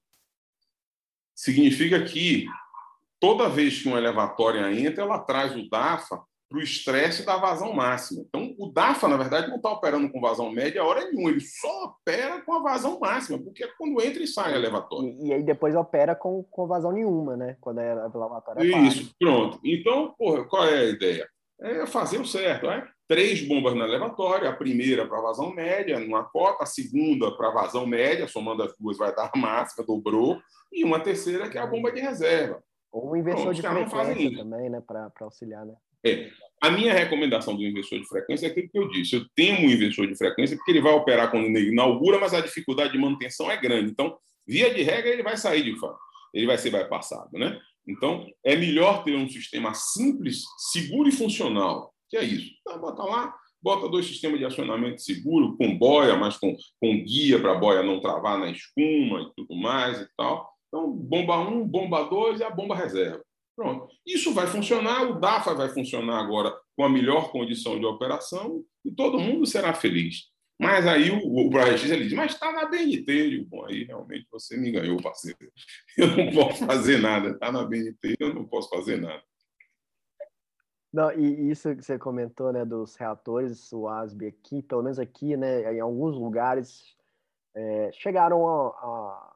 [1.35, 2.47] Significa que
[3.21, 7.73] toda vez que uma elevatória entra, ela traz o DAFA para o estresse da vazão
[7.73, 8.25] máxima.
[8.27, 11.41] Então, o DAFA, na verdade, não está operando com vazão média a hora nenhuma, ele
[11.41, 15.09] só opera com a vazão máxima, porque é quando entra e sai elevatório.
[15.09, 17.57] E, e aí depois opera com, com vazão nenhuma, né?
[17.61, 19.61] Quando é a elevatória Isso, pronto.
[19.63, 21.29] Então, porra, qual é a ideia?
[21.61, 22.87] É fazer o certo, é?
[23.07, 27.87] Três bombas na elevatória, a primeira para vazão média, numa cota, a segunda para vazão
[27.87, 30.41] média, somando as duas vai dar a máxima, dobrou,
[30.73, 32.63] e uma terceira que é a bomba de reserva.
[32.93, 34.83] Ou um inversor de frequência também, né?
[34.87, 35.75] Para auxiliar, né?
[36.05, 36.31] É.
[36.61, 39.15] A minha recomendação do investidor de frequência é aquilo que eu disse.
[39.15, 42.41] Eu temo um investidor de frequência porque ele vai operar quando ele inaugura, mas a
[42.41, 43.93] dificuldade de manutenção é grande.
[43.93, 45.99] Então, via de regra, ele vai sair de fato.
[46.35, 47.61] Ele vai ser bypassado, né?
[47.87, 50.43] Então, é melhor ter um sistema simples,
[50.73, 51.95] seguro e funcional.
[52.11, 52.51] Que é isso.
[52.61, 57.41] Então, bota lá, bota dois sistemas de acionamento seguro, com boia, mas com, com guia
[57.41, 60.53] para a boia não travar na espuma e tudo mais e tal.
[60.69, 63.23] Então, bomba 1, um, bomba 2 e a bomba reserva.
[63.59, 63.89] Pronto.
[64.07, 68.93] Isso vai funcionar, o DAFA vai funcionar agora com a melhor condição de operação e
[68.93, 70.31] todo mundo será feliz.
[70.61, 73.41] Mas aí o, o ele diz, mas está na BNT.
[73.41, 75.39] Eu, Bom, aí realmente você me ganhou, parceiro.
[75.99, 77.31] Eu não posso fazer nada.
[77.31, 79.25] Está na BNT, eu não posso fazer nada.
[80.93, 85.37] Não, e isso que você comentou, né, dos reatores, o ASB aqui, pelo menos aqui,
[85.37, 86.97] né, em alguns lugares,
[87.59, 88.47] é, chegaram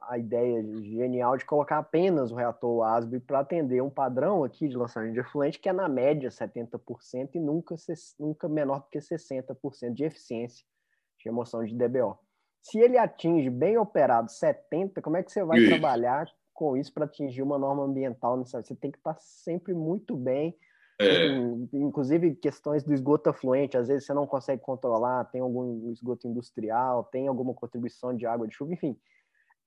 [0.02, 4.76] à ideia genial de colocar apenas o reator ASB para atender um padrão aqui de
[4.76, 7.74] lançamento de efluente, que é na média 70% e nunca,
[8.20, 10.64] nunca menor do que 60% de eficiência
[11.18, 12.16] de remoção de DBO.
[12.62, 17.06] Se ele atinge bem operado 70%, como é que você vai trabalhar com isso para
[17.06, 18.38] atingir uma norma ambiental?
[18.38, 20.56] Você tem que estar sempre muito bem
[21.06, 21.26] é.
[21.72, 27.04] Inclusive questões do esgoto afluente, às vezes você não consegue controlar, tem algum esgoto industrial,
[27.04, 28.96] tem alguma contribuição de água de chuva, enfim.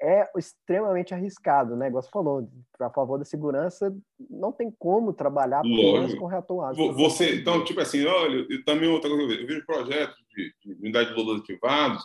[0.01, 1.89] É extremamente arriscado, né?
[1.89, 3.95] Você falou, a favor da segurança,
[4.29, 6.93] não tem como trabalhar com reator ácido.
[6.93, 11.09] Você, então, tipo assim, olha, eu, também outra coisa, eu vejo projetos de, de unidade
[11.09, 12.03] de lodo ativados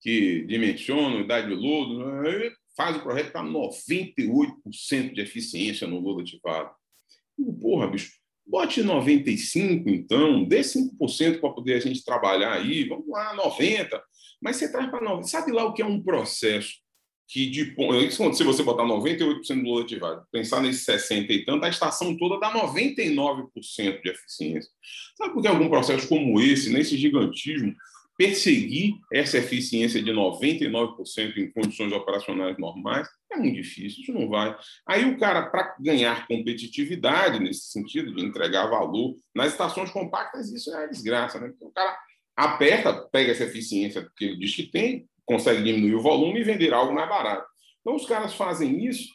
[0.00, 2.50] que dimensionam unidade de lodo, né?
[2.78, 6.70] faz o projeto para 98% de eficiência no lodo ativado.
[7.60, 8.12] Porra, bicho,
[8.48, 14.00] Bote 95, então, dê 5% para poder a gente trabalhar aí, vamos lá, 90%.
[14.40, 15.24] Mas você traz para 90%.
[15.24, 16.72] Sabe lá o que é um processo
[17.28, 17.74] que, de,
[18.34, 22.40] se você botar 98% do lodo ativado, pensar nesse 60 e tanto, a estação toda
[22.40, 24.70] dá 99% de eficiência.
[25.16, 27.74] Sabe por que algum processo como esse, nesse gigantismo,
[28.18, 34.56] perseguir essa eficiência de 99% em condições operacionais normais é muito difícil, isso não vai.
[34.84, 40.74] Aí o cara, para ganhar competitividade nesse sentido, de entregar valor, nas estações compactas, isso
[40.74, 41.52] é desgraça, né?
[41.60, 41.96] O cara
[42.36, 46.72] aperta, pega essa eficiência que ele diz que tem, consegue diminuir o volume e vender
[46.72, 47.46] algo mais barato.
[47.80, 49.08] Então, os caras fazem isso,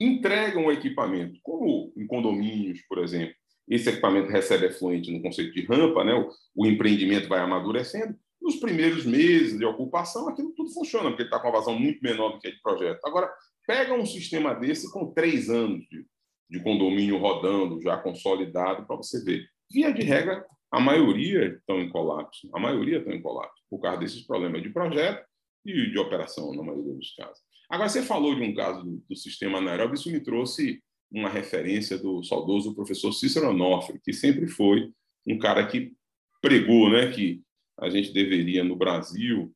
[0.00, 3.34] entregam o equipamento, como em condomínios, por exemplo.
[3.68, 6.14] Esse equipamento recebe efluente no conceito de rampa, né?
[6.14, 8.14] o, o empreendimento vai amadurecendo,
[8.44, 11.98] nos primeiros meses de ocupação, aquilo tudo funciona, porque ele está com uma vazão muito
[12.02, 13.00] menor do que a de projeto.
[13.02, 13.32] Agora,
[13.66, 16.04] pega um sistema desse com três anos de,
[16.50, 19.48] de condomínio rodando, já consolidado, para você ver.
[19.72, 22.50] Via de regra, a maioria estão em colapso.
[22.52, 25.24] A maioria estão em colapso, por causa desses problemas de projeto
[25.64, 27.42] e de operação, na maioria dos casos.
[27.70, 31.96] Agora, você falou de um caso do, do sistema anaeróbio, isso me trouxe uma referência
[31.96, 34.92] do saudoso professor Cícero Onofre, que sempre foi
[35.26, 35.94] um cara que
[36.42, 37.43] pregou né, que
[37.80, 39.52] a gente deveria, no Brasil,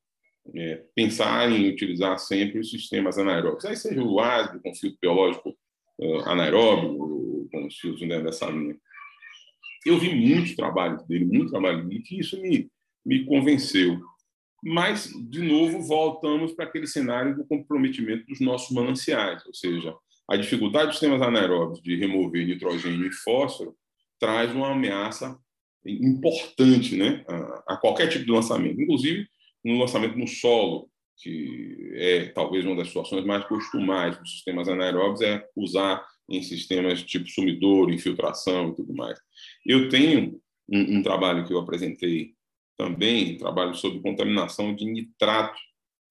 [0.54, 3.64] é, pensar em utilizar sempre os sistemas anaeróbicos.
[3.64, 5.56] Aí seja o ASB com filtro biológico
[6.00, 8.76] uh, anaeróbico, com os filtros né, dessa linha.
[9.84, 12.70] Eu vi muitos trabalhos dele, muito trabalho dele, que isso me,
[13.04, 14.00] me convenceu.
[14.62, 19.94] Mas, de novo, voltamos para aquele cenário do comprometimento dos nossos mananciais, ou seja,
[20.28, 23.74] a dificuldade dos sistemas anaeróbicos de remover nitrogênio e fósforo
[24.18, 25.38] traz uma ameaça
[25.90, 29.26] importante né, a, a, qualquer tipo de lançamento, inclusive
[29.64, 30.88] no lançamento no solo,
[31.20, 37.02] que é talvez uma das situações mais costumais dos sistemas anaeróbios, é usar em sistemas
[37.02, 39.18] tipo sumidouro, infiltração e tudo mais.
[39.66, 42.34] Eu tenho um, um trabalho que eu apresentei
[42.76, 45.58] também, um trabalho sobre contaminação de nitrato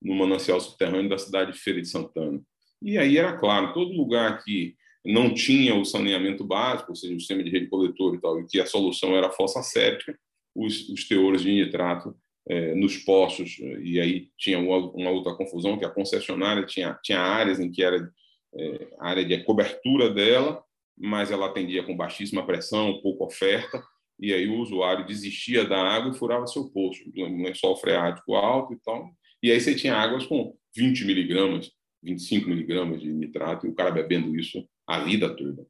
[0.02, 2.42] no manancial subterrâneo da cidade de Feira de Santana.
[2.82, 4.76] E aí era claro, todo lugar que
[5.08, 8.46] não tinha o saneamento básico, ou seja, o sistema de rede coletor e tal, e
[8.46, 10.20] que a solução era a fossa séptica,
[10.54, 12.14] os, os teores de nitrato
[12.46, 17.22] é, nos poços, e aí tinha uma, uma, outra confusão, que a concessionária tinha, tinha
[17.22, 18.12] áreas em que era
[18.54, 20.62] é, área de cobertura dela,
[20.98, 23.82] mas ela atendia com baixíssima pressão, pouca oferta,
[24.20, 28.74] e aí o usuário desistia da água e furava seu poço, um lençol freático alto
[28.74, 29.10] e tal,
[29.42, 31.72] e aí você tinha águas com 20 miligramas,
[32.04, 35.68] 25 miligramas de nitrato, e o cara bebendo isso a vida toda.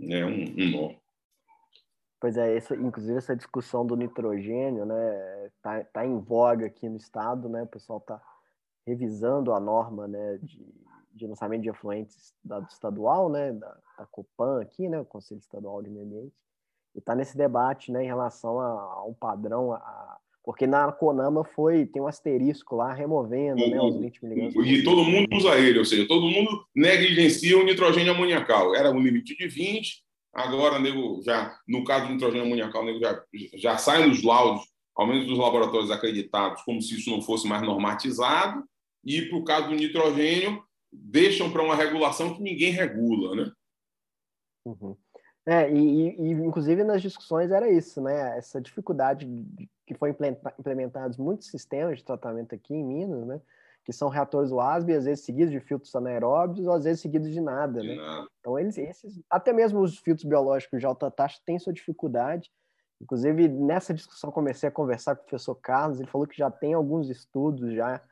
[0.00, 0.94] É um, um nó.
[2.18, 6.96] Pois é, essa, inclusive essa discussão do nitrogênio, né, tá, tá em voga aqui no
[6.96, 8.20] estado, né, o pessoal tá
[8.86, 10.66] revisando a norma, né, de,
[11.12, 15.40] de lançamento de efluentes da, do estadual, né, da, da Copan aqui, né, o Conselho
[15.40, 16.34] Estadual de Meio Ambiente,
[16.94, 21.42] e tá nesse debate, né, em relação a, a um padrão, a, porque na Conama
[21.42, 24.54] foi, tem um asterisco lá removendo né, os 20 miligramas.
[24.64, 28.72] E todo mundo usa ele, ou seja, todo mundo negligencia o nitrogênio amoniacal.
[28.72, 33.24] Era um limite de 20, agora nego já, no caso do nitrogênio amoniacal, nego já,
[33.54, 34.62] já sai nos laudos,
[34.94, 38.64] ao menos dos laboratórios acreditados, como se isso não fosse mais normatizado,
[39.04, 43.52] e para o caso do nitrogênio, deixam para uma regulação que ninguém regula, né?
[44.64, 44.96] Uhum.
[45.44, 48.38] É, e, e, inclusive nas discussões era isso, né?
[48.38, 49.26] Essa dificuldade
[49.86, 50.14] que foi
[50.58, 53.40] implementados muitos sistemas de tratamento aqui em Minas, né?
[53.84, 57.40] Que são reatores WASB, às vezes seguidos de filtros anaeróbios, ou às vezes seguidos de
[57.40, 57.94] nada, né?
[58.40, 62.50] Então, eles, esses, até mesmo os filtros biológicos de alta taxa têm sua dificuldade.
[63.00, 66.74] Inclusive, nessa discussão, comecei a conversar com o professor Carlos, ele falou que já tem
[66.74, 68.02] alguns estudos já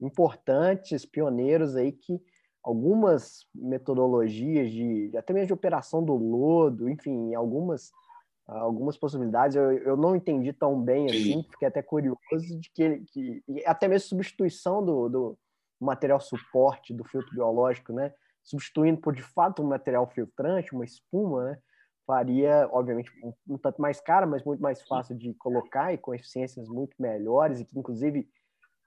[0.00, 2.22] importantes, pioneiros aí, que
[2.62, 7.92] algumas metodologias de até mesmo de operação do lodo, enfim, algumas
[8.46, 9.56] algumas possibilidades.
[9.56, 11.16] Eu, eu não entendi tão bem Sim.
[11.16, 12.18] assim, fiquei até curioso
[12.60, 15.38] de que, que até mesmo substituição do, do
[15.80, 18.12] material suporte do filtro biológico, né?
[18.42, 21.58] Substituindo por de fato um material filtrante, uma espuma, né?
[22.06, 26.14] Faria, obviamente, um, um tanto mais caro, mas muito mais fácil de colocar e com
[26.14, 28.28] eficiências muito melhores e que, inclusive,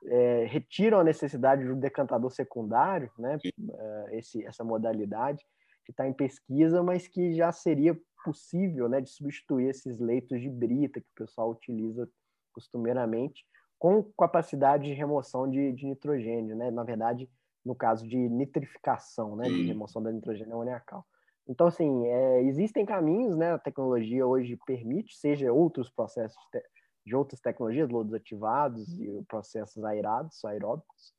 [0.05, 3.39] é, retiram a necessidade do decantador secundário, né?
[3.43, 5.43] É, esse, essa modalidade
[5.87, 10.49] que está em pesquisa, mas que já seria possível né, de substituir esses leitos de
[10.49, 12.09] brita que o pessoal utiliza
[12.51, 13.45] costumeiramente
[13.79, 16.69] com capacidade de remoção de, de nitrogênio, né?
[16.71, 17.29] Na verdade,
[17.63, 19.45] no caso de nitrificação, né?
[19.45, 21.05] De remoção da nitrogênio amoniacal.
[21.47, 23.53] Então, assim, é, existem caminhos, né?
[23.53, 26.61] A tecnologia hoje permite, seja outros processos de,
[27.05, 31.13] de outras tecnologias, lodos ativados e processos aerados, aeróbicos,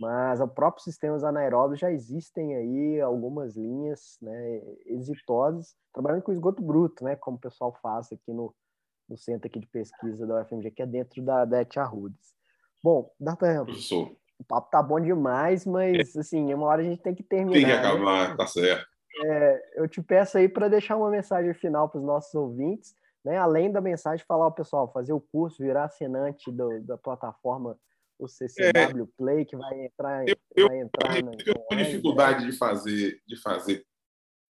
[0.00, 6.62] mas o próprio sistemas anaeróbios já existem aí algumas linhas né, exitosas, trabalhando com esgoto
[6.62, 8.54] bruto, né, como o pessoal faz aqui no,
[9.08, 12.34] no centro aqui de pesquisa da UFMG, que é dentro da, da ET Arrudes.
[12.82, 13.66] Bom, D'Artagnan,
[14.38, 17.52] o papo tá bom demais, mas assim, uma hora a gente tem que terminar.
[17.52, 17.78] Tem que né?
[17.78, 18.36] acabar, né?
[18.36, 18.86] tá certo.
[19.24, 23.38] É, eu te peço aí para deixar uma mensagem final para os nossos ouvintes, né?
[23.38, 27.78] além da mensagem, falar ao pessoal, fazer o curso, virar assinante do, da plataforma
[28.18, 30.24] o CCW é, Play, que vai entrar,
[30.56, 33.84] eu, vai entrar eu, eu tenho dificuldade de fazer, de fazer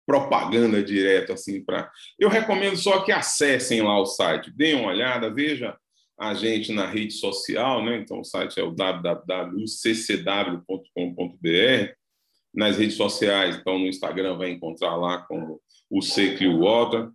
[0.07, 1.91] propaganda direto assim para.
[2.19, 5.77] Eu recomendo só que acessem lá o site, deem uma olhada, veja
[6.19, 7.99] a gente na rede social, né?
[7.99, 9.67] Então o site é o www.ccw.com.br.
[12.55, 17.11] Nas redes sociais, então no Instagram vai encontrar lá como o Secrio Water.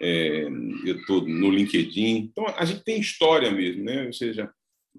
[0.00, 0.44] É,
[0.84, 2.30] eu estou no LinkedIn.
[2.30, 4.06] Então a gente tem história mesmo, né?
[4.06, 4.48] Ou seja,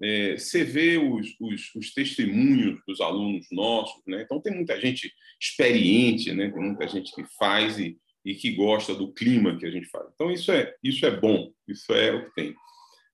[0.02, 4.22] é, você vê os, os, os, testemunhos dos alunos nossos, né?
[4.22, 6.50] Então tem muita gente experiente, né?
[6.50, 10.06] Tem muita gente que faz e, e que gosta do clima que a gente faz.
[10.14, 12.54] Então isso é isso é bom, isso é o que tem.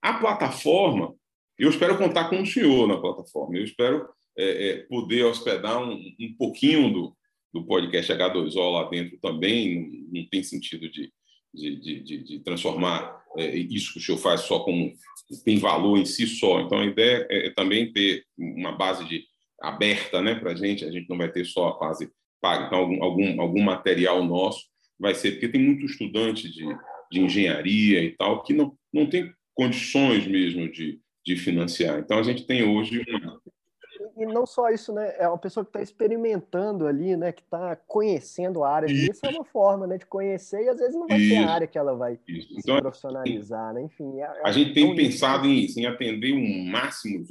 [0.02, 1.14] A plataforma,
[1.56, 3.56] eu espero contar com o senhor na plataforma.
[3.56, 7.16] Eu espero é, é, poder hospedar um, um pouquinho do,
[7.54, 9.80] do podcast H2O lá dentro também.
[9.80, 11.12] Não, não tem sentido de,
[11.54, 14.92] de, de, de transformar é, isso que o senhor faz só como
[15.44, 16.60] tem valor em si só.
[16.60, 19.24] Então, a ideia é, é também ter uma base de
[19.60, 22.10] aberta né, para a gente, a gente não vai ter só a fase
[22.40, 22.66] paga.
[22.66, 24.66] Então, algum, algum, algum material nosso
[24.98, 26.64] vai ser, porque tem muito estudante de,
[27.10, 31.98] de engenharia e tal que não, não tem condições mesmo de, de financiar.
[31.98, 33.40] Então, a gente tem hoje uma,
[34.22, 35.14] e não só isso, né?
[35.18, 37.32] É uma pessoa que está experimentando ali, né?
[37.32, 38.86] Que está conhecendo a área.
[38.86, 39.12] Isso.
[39.12, 39.26] isso.
[39.26, 39.98] é uma forma, né?
[39.98, 41.34] De conhecer e às vezes não vai isso.
[41.34, 42.48] ser a área que ela vai isso.
[42.48, 43.82] se então, profissionalizar, né?
[43.82, 44.20] Enfim.
[44.20, 47.24] É, a gente tem pensado em, em atender um máximo,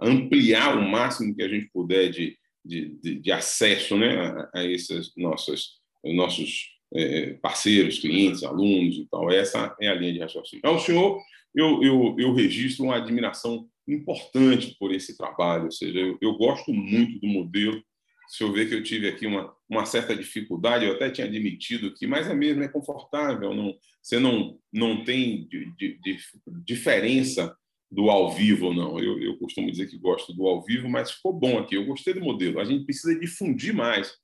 [0.00, 4.16] ampliar o máximo que a gente puder de, de, de, de acesso, né?
[4.16, 9.30] A, a esses nossos, nossos é, parceiros, clientes, alunos e tal.
[9.30, 10.60] Essa é a linha de raciocínio.
[10.60, 11.20] Então, o senhor,
[11.54, 15.64] eu, eu, eu registro uma admiração importante por esse trabalho.
[15.64, 17.82] Ou seja, eu, eu gosto muito do modelo.
[18.28, 21.94] Se eu ver que eu tive aqui uma, uma certa dificuldade, eu até tinha admitido
[21.94, 26.18] que, mas é mesmo, é confortável, não, você não, não tem de, de, de
[26.64, 27.56] diferença
[27.90, 28.98] do ao vivo, não.
[28.98, 31.74] Eu, eu costumo dizer que gosto do ao vivo, mas ficou bom aqui.
[31.74, 32.60] Eu gostei do modelo.
[32.60, 34.14] A gente precisa difundir mais.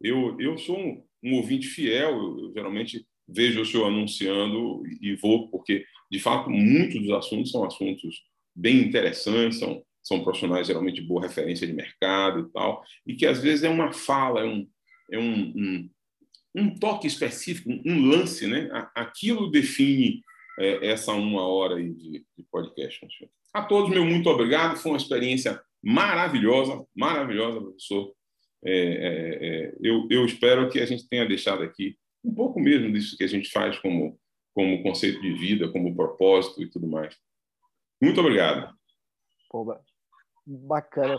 [0.00, 5.14] Eu, eu sou um, um ouvinte fiel, eu, eu geralmente vejo o senhor anunciando e
[5.14, 8.20] vou, porque, de fato, muitos dos assuntos são assuntos
[8.54, 13.26] bem interessantes, são, são profissionais geralmente de boa referência de mercado e tal, e que
[13.26, 14.68] às vezes é uma fala, é um,
[15.10, 15.90] é um, um,
[16.54, 18.68] um toque específico, um lance, né?
[18.94, 20.22] Aquilo define
[20.58, 23.00] é, essa uma hora aí de, de podcast.
[23.52, 28.12] A todos, meu muito obrigado, foi uma experiência maravilhosa, maravilhosa, professor.
[28.64, 32.92] É, é, é, eu, eu espero que a gente tenha deixado aqui um pouco mesmo
[32.92, 34.18] disso que a gente faz como,
[34.54, 37.16] como conceito de vida, como propósito e tudo mais.
[38.02, 38.76] Muito obrigado.
[39.48, 39.78] Pô,
[40.44, 41.16] bacana.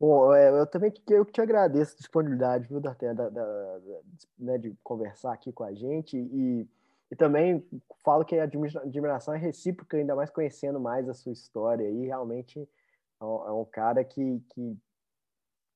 [0.00, 3.80] Bom, é, eu também eu te agradeço a disponibilidade, viu, da, da, da,
[4.36, 6.68] né, de conversar aqui com a gente e,
[7.08, 7.64] e também
[8.04, 12.68] falo que a admiração é recíproca, ainda mais conhecendo mais a sua história e realmente
[13.20, 14.76] é um, é um cara que, que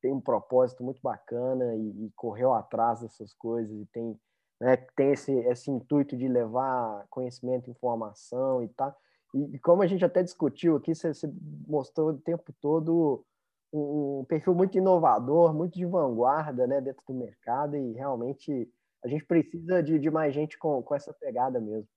[0.03, 4.19] tem um propósito muito bacana e, e correu atrás dessas coisas e tem,
[4.61, 8.91] né, tem esse, esse intuito de levar conhecimento, informação e tal.
[8.91, 8.97] Tá,
[9.35, 11.31] e, como a gente até discutiu aqui, você, você
[11.67, 13.25] mostrou o tempo todo
[13.73, 18.69] um, um, perfil muito inovador, muito de vanguarda né, dentro do mercado, e realmente
[19.05, 21.89] a gente precisa de, de mais gente com, com essa pegada mesmo.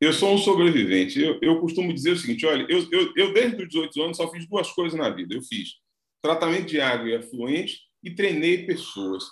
[0.00, 1.20] Eu sou um sobrevivente.
[1.20, 4.30] Eu, eu costumo dizer o seguinte: olha, eu, eu, eu desde os 18 anos só
[4.30, 5.34] fiz duas coisas na vida.
[5.34, 5.76] Eu fiz
[6.20, 9.24] tratamento de água e afluente e treinei pessoas.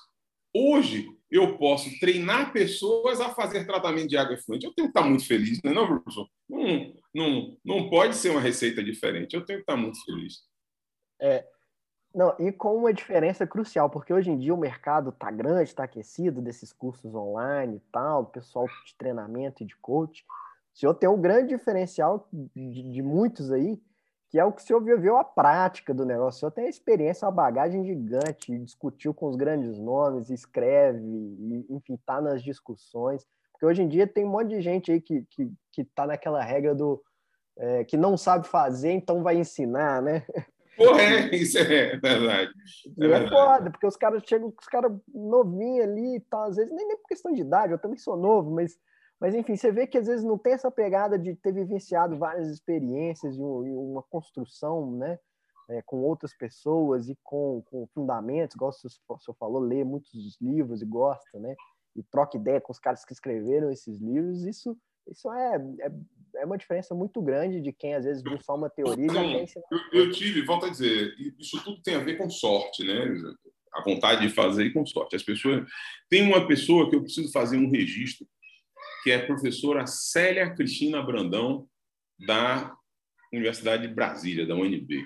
[0.56, 4.64] Hoje, eu posso treinar pessoas a fazer tratamento de água efluente.
[4.64, 6.28] Eu tenho que estar muito feliz, não é, não, professor?
[6.48, 9.34] Não, não, não pode ser uma receita diferente.
[9.34, 10.42] Eu tenho que estar muito feliz.
[11.20, 11.46] É,
[12.14, 15.82] não, e com uma diferença crucial, porque hoje em dia o mercado está grande, está
[15.82, 20.24] aquecido desses cursos online e tal, pessoal de treinamento e de coach.
[20.72, 23.82] O senhor tem um grande diferencial de, de muitos aí,
[24.30, 26.36] que é o que o senhor viveu a prática do negócio.
[26.36, 31.00] O senhor tem a experiência, a bagagem gigante, discutiu com os grandes nomes, escreve,
[31.68, 33.26] enfim, está nas discussões.
[33.64, 36.42] Porque hoje em dia tem um monte de gente aí que, que, que tá naquela
[36.42, 37.02] regra do
[37.56, 40.22] é, que não sabe fazer, então vai ensinar, né?
[40.76, 42.52] Porra, é, isso é verdade.
[43.00, 46.74] É, é foda, porque os caras chegam, os caras novinhos ali e tal, às vezes,
[46.74, 48.76] nem, nem por questão de idade, eu também sou novo, mas,
[49.20, 52.48] mas enfim, você vê que às vezes não tem essa pegada de ter vivenciado várias
[52.48, 55.18] experiências e uma construção, né?
[55.70, 60.82] É, com outras pessoas e com, com fundamentos, igual o senhor falou, lê muitos livros
[60.82, 61.54] e gosta, né?
[61.96, 64.76] E troca ideia com os caras que escreveram esses livros, isso
[65.08, 65.92] isso é, é,
[66.36, 69.22] é, uma diferença muito grande de quem às vezes viu só uma teoria e já
[69.70, 73.14] eu, eu tive, volto a dizer, isso tudo tem a ver com sorte, né?
[73.74, 75.16] A vontade de fazer e com sorte.
[75.16, 75.68] As pessoas.
[76.08, 78.26] Tem uma pessoa que eu preciso fazer um registro,
[79.02, 81.68] que é a professora Célia Cristina Brandão,
[82.26, 82.74] da
[83.32, 85.04] Universidade de Brasília, da UNB.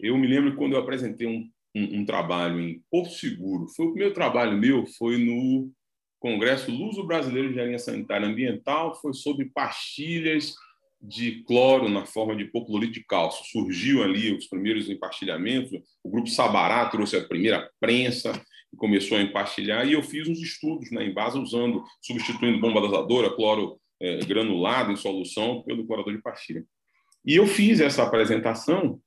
[0.00, 3.68] Eu me lembro quando eu apresentei um, um, um trabalho em Porto Seguro.
[3.76, 5.70] Foi o primeiro trabalho meu, foi no
[6.22, 10.54] Congresso Luso Brasileiro de Engenharia Sanitária Ambiental foi sobre pastilhas
[11.02, 13.44] de cloro na forma de hipoclorito de cálcio.
[13.46, 18.40] Surgiu ali os primeiros empastilhamentos, o grupo Sabará trouxe a primeira prensa
[18.72, 23.34] e começou a empastilhar, e eu fiz uns estudos na Embasa usando, substituindo bomba dosadora,
[23.34, 26.64] cloro é, granulado em solução pelo clorador de pastilha.
[27.26, 29.00] E eu fiz essa apresentação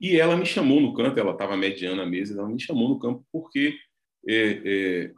[0.00, 3.00] e ela me chamou no canto, ela estava mediando a mesa, ela me chamou no
[3.00, 3.76] campo porque
[4.28, 5.12] é, é,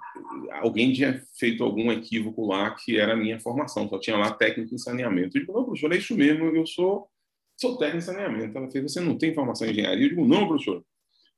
[0.53, 4.75] alguém tinha feito algum equívoco lá que era a minha formação, só tinha lá técnico
[4.75, 5.37] em saneamento.
[5.37, 7.09] Eu digo, não, professor, é isso mesmo, eu sou,
[7.57, 8.57] sou técnico em saneamento.
[8.57, 10.05] Ela fez, você não tem formação em engenharia?
[10.05, 10.85] Eu digo, não, professor,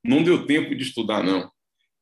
[0.03, 1.51] não deu tempo de estudar, não.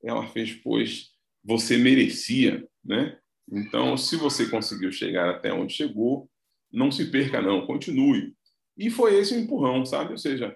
[0.03, 1.09] Ela fez, pois,
[1.43, 3.17] você merecia, né?
[3.51, 6.29] Então, se você conseguiu chegar até onde chegou,
[6.71, 8.33] não se perca, não, continue.
[8.77, 10.11] E foi esse o empurrão, sabe?
[10.11, 10.55] Ou seja,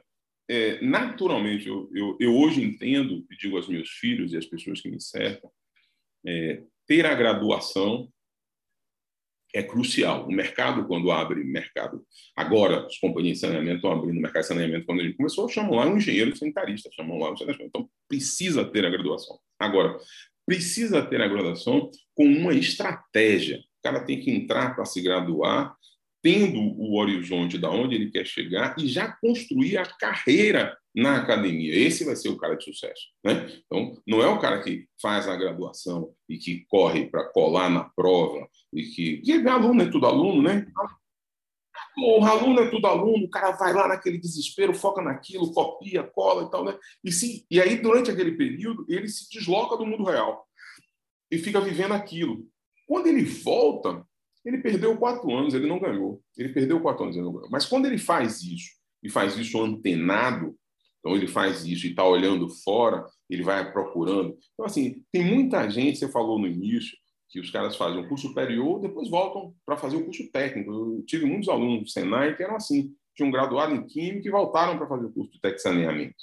[0.50, 4.82] é, naturalmente, eu, eu, eu, hoje entendo e digo aos meus filhos e às pessoas
[4.82, 5.52] que me cercam,
[6.26, 8.12] é, ter a graduação
[9.54, 10.28] é crucial.
[10.28, 12.04] O mercado, quando abre mercado,
[12.36, 15.48] agora as companhias de saneamento estão abrindo o mercado de saneamento, quando a gente começou,
[15.48, 17.68] chamam lá um engenheiro sanitarista, chamam lá um saneamento.
[17.68, 19.40] Então, precisa ter a graduação.
[19.60, 20.00] Agora,
[20.48, 23.58] precisa ter a graduação com uma estratégia.
[23.58, 25.76] O cara tem que entrar para se graduar
[26.22, 31.74] tendo o horizonte da onde ele quer chegar e já construir a carreira na academia.
[31.74, 33.08] Esse vai ser o cara de sucesso.
[33.24, 33.62] Né?
[33.66, 37.84] Então, não é o cara que faz a graduação e que corre para colar na
[37.96, 39.18] prova e que.
[39.18, 40.66] que aluno é tudo aluno, né?
[41.98, 46.44] O aluno é tudo aluno, o cara vai lá naquele desespero, foca naquilo, copia, cola
[46.44, 46.78] e tal, né?
[47.04, 50.46] E, sim, e aí, durante aquele período, ele se desloca do mundo real
[51.32, 52.46] e fica vivendo aquilo.
[52.88, 54.06] Quando ele volta,
[54.46, 56.22] ele perdeu quatro anos, ele não ganhou.
[56.38, 57.50] Ele perdeu quatro anos, ele não ganhou.
[57.50, 60.56] Mas quando ele faz isso, e faz isso antenado,
[61.00, 64.38] então ele faz isso e está olhando fora, ele vai procurando.
[64.54, 66.98] Então, assim, tem muita gente, você falou no início,
[67.30, 70.72] que os caras fazem um curso superior, depois voltam para fazer o curso técnico.
[70.72, 74.78] Eu tive muitos alunos do Senai que eram assim, tinham graduado em Química e voltaram
[74.78, 76.16] para fazer o curso de técnico saneamento.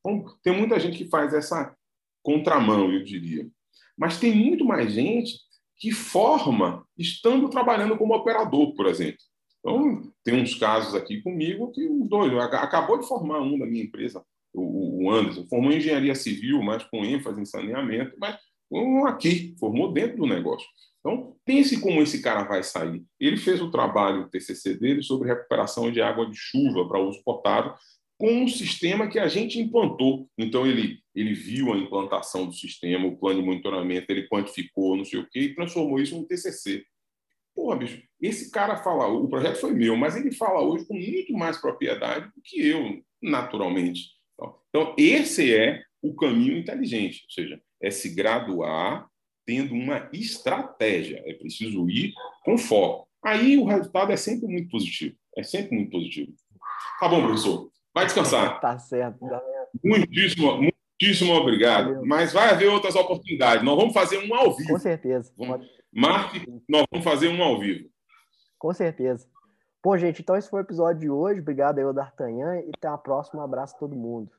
[0.00, 1.74] Então, tem muita gente que faz essa
[2.22, 3.48] contramão, eu diria.
[3.96, 5.38] Mas tem muito mais gente
[5.80, 9.18] que forma estando trabalhando como operador, por exemplo.
[9.58, 13.84] Então, tem uns casos aqui comigo que os dois, acabou de formar um da minha
[13.84, 14.22] empresa,
[14.52, 18.36] o Anderson, formou em engenharia civil, mas com ênfase em saneamento, mas
[18.70, 20.66] um aqui, formou dentro do negócio.
[21.00, 23.02] Então, pense como esse cara vai sair.
[23.18, 27.22] Ele fez o trabalho, o TCC dele, sobre recuperação de água de chuva para uso
[27.24, 27.72] potável,
[28.20, 30.28] com um sistema que a gente implantou.
[30.36, 35.06] Então, ele, ele viu a implantação do sistema, o plano de monitoramento, ele quantificou, não
[35.06, 36.84] sei o quê, e transformou isso em um TCC.
[37.54, 41.32] Porra, bicho, esse cara fala, o projeto foi meu, mas ele fala hoje com muito
[41.32, 44.10] mais propriedade do que eu, naturalmente.
[44.68, 49.08] Então, esse é o caminho inteligente, ou seja, é se graduar
[49.46, 51.22] tendo uma estratégia.
[51.24, 52.12] É preciso ir
[52.44, 53.08] com foco.
[53.24, 55.16] Aí o resultado é sempre muito positivo.
[55.34, 56.34] É sempre muito positivo.
[57.00, 57.70] Tá bom, professor.
[57.94, 58.60] Vai descansar.
[58.60, 59.18] Tá certo.
[59.84, 60.58] Muitíssimo,
[61.00, 61.86] muitíssimo obrigado.
[61.86, 62.06] Valeu.
[62.06, 63.64] Mas vai haver outras oportunidades.
[63.64, 64.72] Nós vamos fazer um ao vivo.
[64.72, 65.32] Com certeza.
[65.36, 65.66] Vamos...
[65.92, 67.88] Marque, nós vamos fazer um ao vivo.
[68.58, 69.26] Com certeza.
[69.82, 71.40] Bom, gente, então esse foi o episódio de hoje.
[71.40, 72.60] Obrigado aí, D'Artagnan.
[72.60, 73.40] E até a próxima.
[73.40, 74.30] Um abraço a todo mundo.